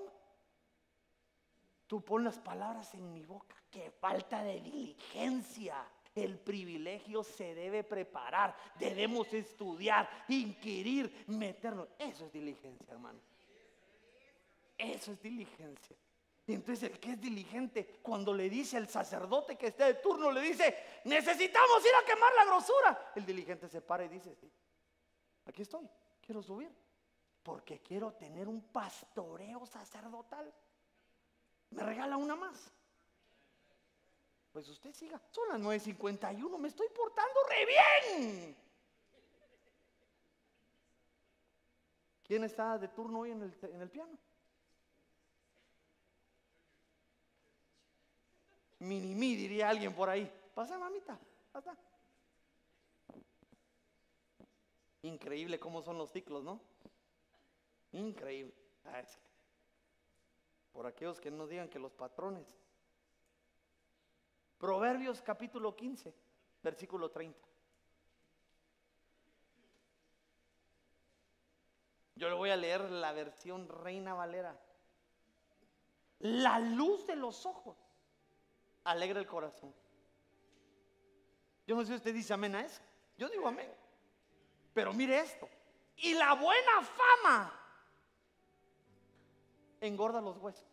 [1.87, 3.57] Tú pon las palabras en mi boca.
[3.71, 5.85] Qué falta de diligencia.
[6.25, 11.89] El privilegio se debe preparar, debemos estudiar, inquirir, meternos.
[11.99, 13.21] Eso es diligencia, hermano.
[14.77, 15.97] Eso es diligencia.
[16.47, 20.33] Y entonces el que es diligente, cuando le dice al sacerdote que esté de turno,
[20.33, 23.13] le dice, necesitamos ir a quemar la grosura.
[23.15, 24.37] El diligente se para y dice,
[25.45, 25.89] aquí estoy,
[26.21, 26.75] quiero subir,
[27.43, 30.53] porque quiero tener un pastoreo sacerdotal.
[31.71, 32.73] Me regala una más.
[34.53, 35.21] Pues usted siga.
[35.31, 38.57] Son las 9.51, me estoy portando re bien.
[42.25, 44.17] ¿Quién está de turno hoy en el, en el piano?
[48.81, 50.31] Minimi, diría alguien por ahí.
[50.55, 51.19] Pasa, mamita,
[51.53, 51.77] pasa.
[55.03, 56.61] Increíble cómo son los ciclos, ¿no?
[57.93, 58.55] Increíble.
[58.85, 59.03] Ah,
[60.73, 62.47] por aquellos que no digan que los patrones
[64.61, 66.15] Proverbios capítulo 15,
[66.63, 67.49] versículo 30.
[72.15, 74.61] Yo le voy a leer la versión Reina Valera.
[76.19, 77.79] La luz de los ojos
[78.85, 79.75] alegra el corazón.
[81.67, 82.83] Yo no sé si usted dice amén a eso.
[83.17, 83.75] Yo digo amén.
[84.75, 85.49] Pero mire esto.
[85.97, 87.61] Y la buena fama
[89.81, 90.70] engorda los huesos.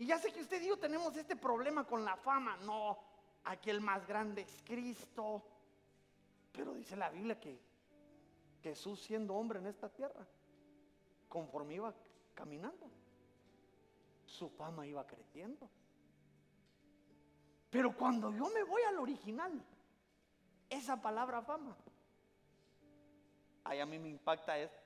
[0.00, 2.56] Y ya sé que usted y yo tenemos este problema con la fama.
[2.64, 2.98] No,
[3.44, 5.42] aquí el más grande es Cristo.
[6.52, 7.60] Pero dice la Biblia que
[8.62, 10.26] Jesús siendo hombre en esta tierra,
[11.28, 11.92] conforme iba
[12.34, 12.90] caminando,
[14.24, 15.68] su fama iba creciendo.
[17.68, 19.52] Pero cuando yo me voy al original,
[20.70, 21.76] esa palabra fama,
[23.64, 24.80] ahí a mí me impacta esto.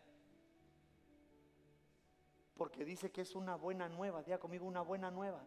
[2.57, 4.23] Porque dice que es una buena nueva.
[4.23, 5.43] Diga conmigo una buena nueva.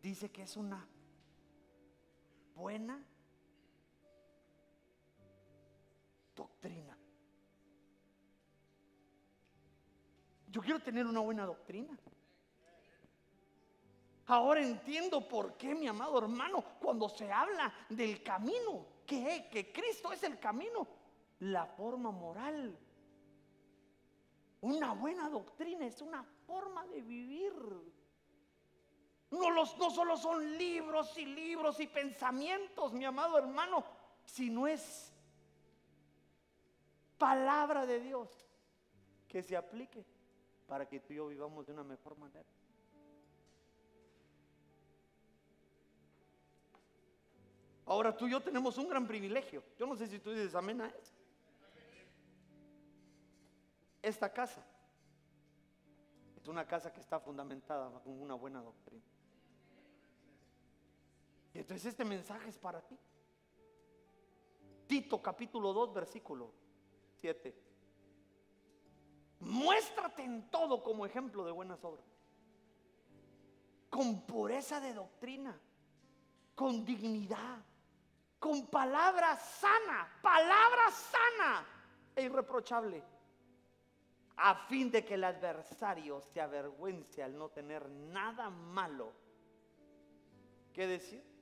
[0.00, 0.86] Dice que es una
[2.54, 3.02] buena
[6.36, 6.96] doctrina.
[10.46, 11.98] Yo quiero tener una buena doctrina.
[14.26, 20.12] Ahora entiendo por qué, mi amado hermano, cuando se habla del camino, que, que Cristo
[20.12, 20.86] es el camino,
[21.40, 22.78] la forma moral.
[24.64, 27.52] Una buena doctrina es una forma de vivir.
[29.30, 33.84] No, los, no solo son libros y libros y pensamientos, mi amado hermano,
[34.24, 35.12] sino es
[37.18, 38.30] palabra de Dios
[39.28, 40.02] que se aplique
[40.66, 42.48] para que tú y yo vivamos de una mejor manera.
[47.84, 49.62] Ahora tú y yo tenemos un gran privilegio.
[49.78, 51.13] Yo no sé si tú dices amén a eso.
[54.04, 54.62] Esta casa
[56.36, 59.02] es una casa que está fundamentada con una buena doctrina.
[61.54, 62.98] Y entonces este mensaje es para ti.
[64.86, 66.52] Tito capítulo 2 versículo
[67.14, 67.54] 7.
[69.40, 72.04] Muéstrate en todo como ejemplo de buenas obras.
[73.88, 75.58] Con pureza de doctrina,
[76.54, 77.64] con dignidad,
[78.38, 81.66] con palabra sana, palabra sana
[82.14, 83.13] e irreprochable,
[84.36, 89.12] a fin de que el adversario se avergüence al no tener nada malo
[90.72, 91.34] que decir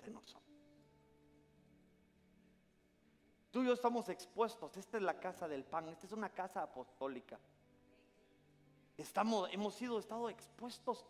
[0.00, 0.40] de.
[3.50, 4.76] Tú y yo estamos expuestos.
[4.76, 5.88] Esta es la casa del pan.
[5.88, 7.38] Esta es una casa apostólica.
[8.96, 11.04] Estamos, hemos sido estado expuestos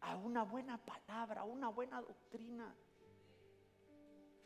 [0.00, 2.72] a una buena palabra, a una buena doctrina.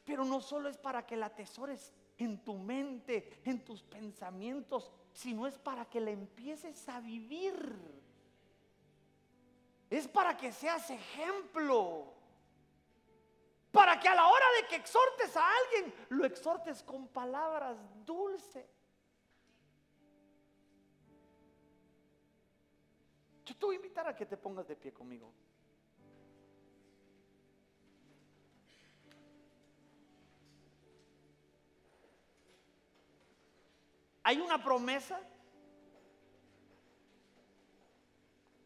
[0.05, 5.47] Pero no solo es para que la atesores en tu mente, en tus pensamientos, sino
[5.47, 7.55] es para que la empieces a vivir.
[9.91, 12.13] Es para que seas ejemplo.
[13.71, 18.67] Para que a la hora de que exhortes a alguien, lo exhortes con palabras dulces.
[23.45, 25.33] Yo te voy a invitar a que te pongas de pie conmigo.
[34.25, 35.21] Hay una promesa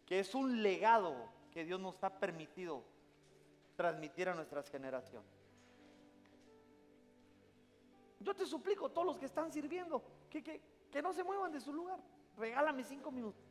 [0.06, 2.84] que es un legado que Dios nos ha permitido
[3.76, 5.28] transmitir a nuestras generaciones.
[8.20, 11.72] Yo te suplico, todos los que están sirviendo, que, que no se muevan de su
[11.72, 11.98] lugar.
[12.36, 13.44] Regálame cinco minutos.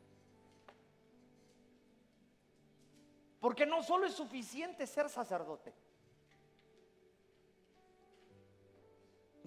[3.40, 5.74] Porque no solo es suficiente ser sacerdote.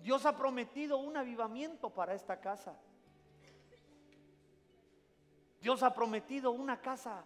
[0.03, 2.74] Dios ha prometido un avivamiento para esta casa.
[5.61, 7.22] Dios ha prometido una casa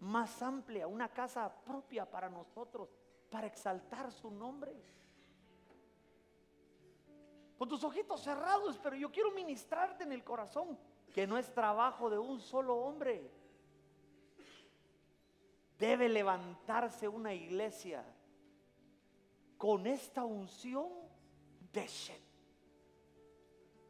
[0.00, 2.88] más amplia, una casa propia para nosotros,
[3.30, 4.72] para exaltar su nombre.
[7.58, 10.78] Con tus ojitos cerrados, pero yo quiero ministrarte en el corazón
[11.12, 13.30] que no es trabajo de un solo hombre.
[15.78, 18.04] Debe levantarse una iglesia
[19.58, 21.01] con esta unción
[21.72, 22.20] de Shed.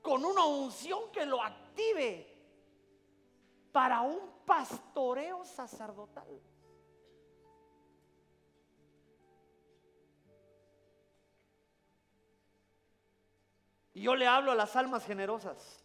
[0.01, 2.27] Con una unción que lo active
[3.73, 6.41] para un pastoreo sacerdotal.
[13.95, 15.85] Y yo le hablo a las almas generosas,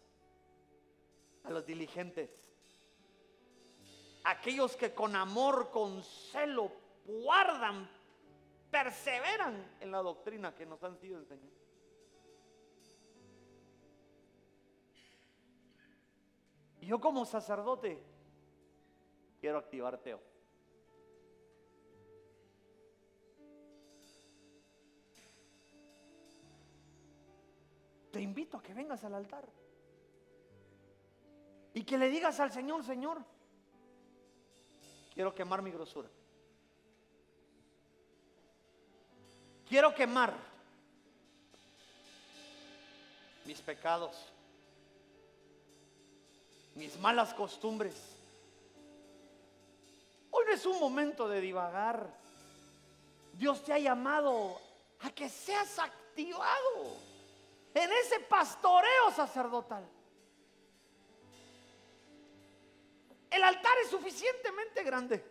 [1.44, 2.30] a los diligentes,
[4.24, 6.72] aquellos que con amor, con celo,
[7.04, 7.88] guardan,
[8.70, 11.67] perseveran en la doctrina que nos han sido enseñadas.
[16.88, 18.02] Yo como sacerdote
[19.42, 20.16] quiero activarte.
[28.10, 29.46] Te invito a que vengas al altar
[31.74, 33.22] y que le digas al Señor, Señor,
[35.12, 36.08] quiero quemar mi grosura.
[39.68, 40.32] Quiero quemar
[43.44, 44.32] mis pecados
[46.78, 47.94] mis malas costumbres.
[50.30, 52.08] Hoy no es un momento de divagar.
[53.32, 54.60] Dios te ha llamado
[55.00, 56.96] a que seas activado
[57.74, 59.84] en ese pastoreo sacerdotal.
[63.28, 65.24] El altar es suficientemente grande.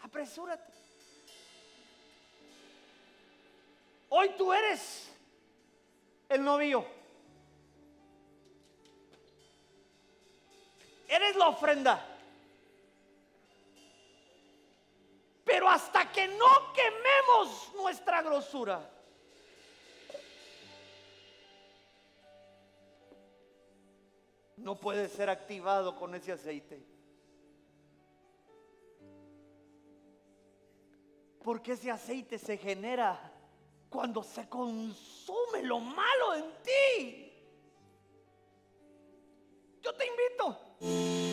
[0.00, 0.72] Apresúrate.
[4.08, 5.12] Hoy tú eres
[6.30, 6.95] el novio.
[11.08, 12.04] Eres la ofrenda.
[15.44, 18.90] Pero hasta que no quememos nuestra grosura,
[24.56, 26.84] no puede ser activado con ese aceite.
[31.44, 33.32] Porque ese aceite se genera
[33.88, 37.32] cuando se consume lo malo en ti.
[39.80, 41.25] Yo te invito Música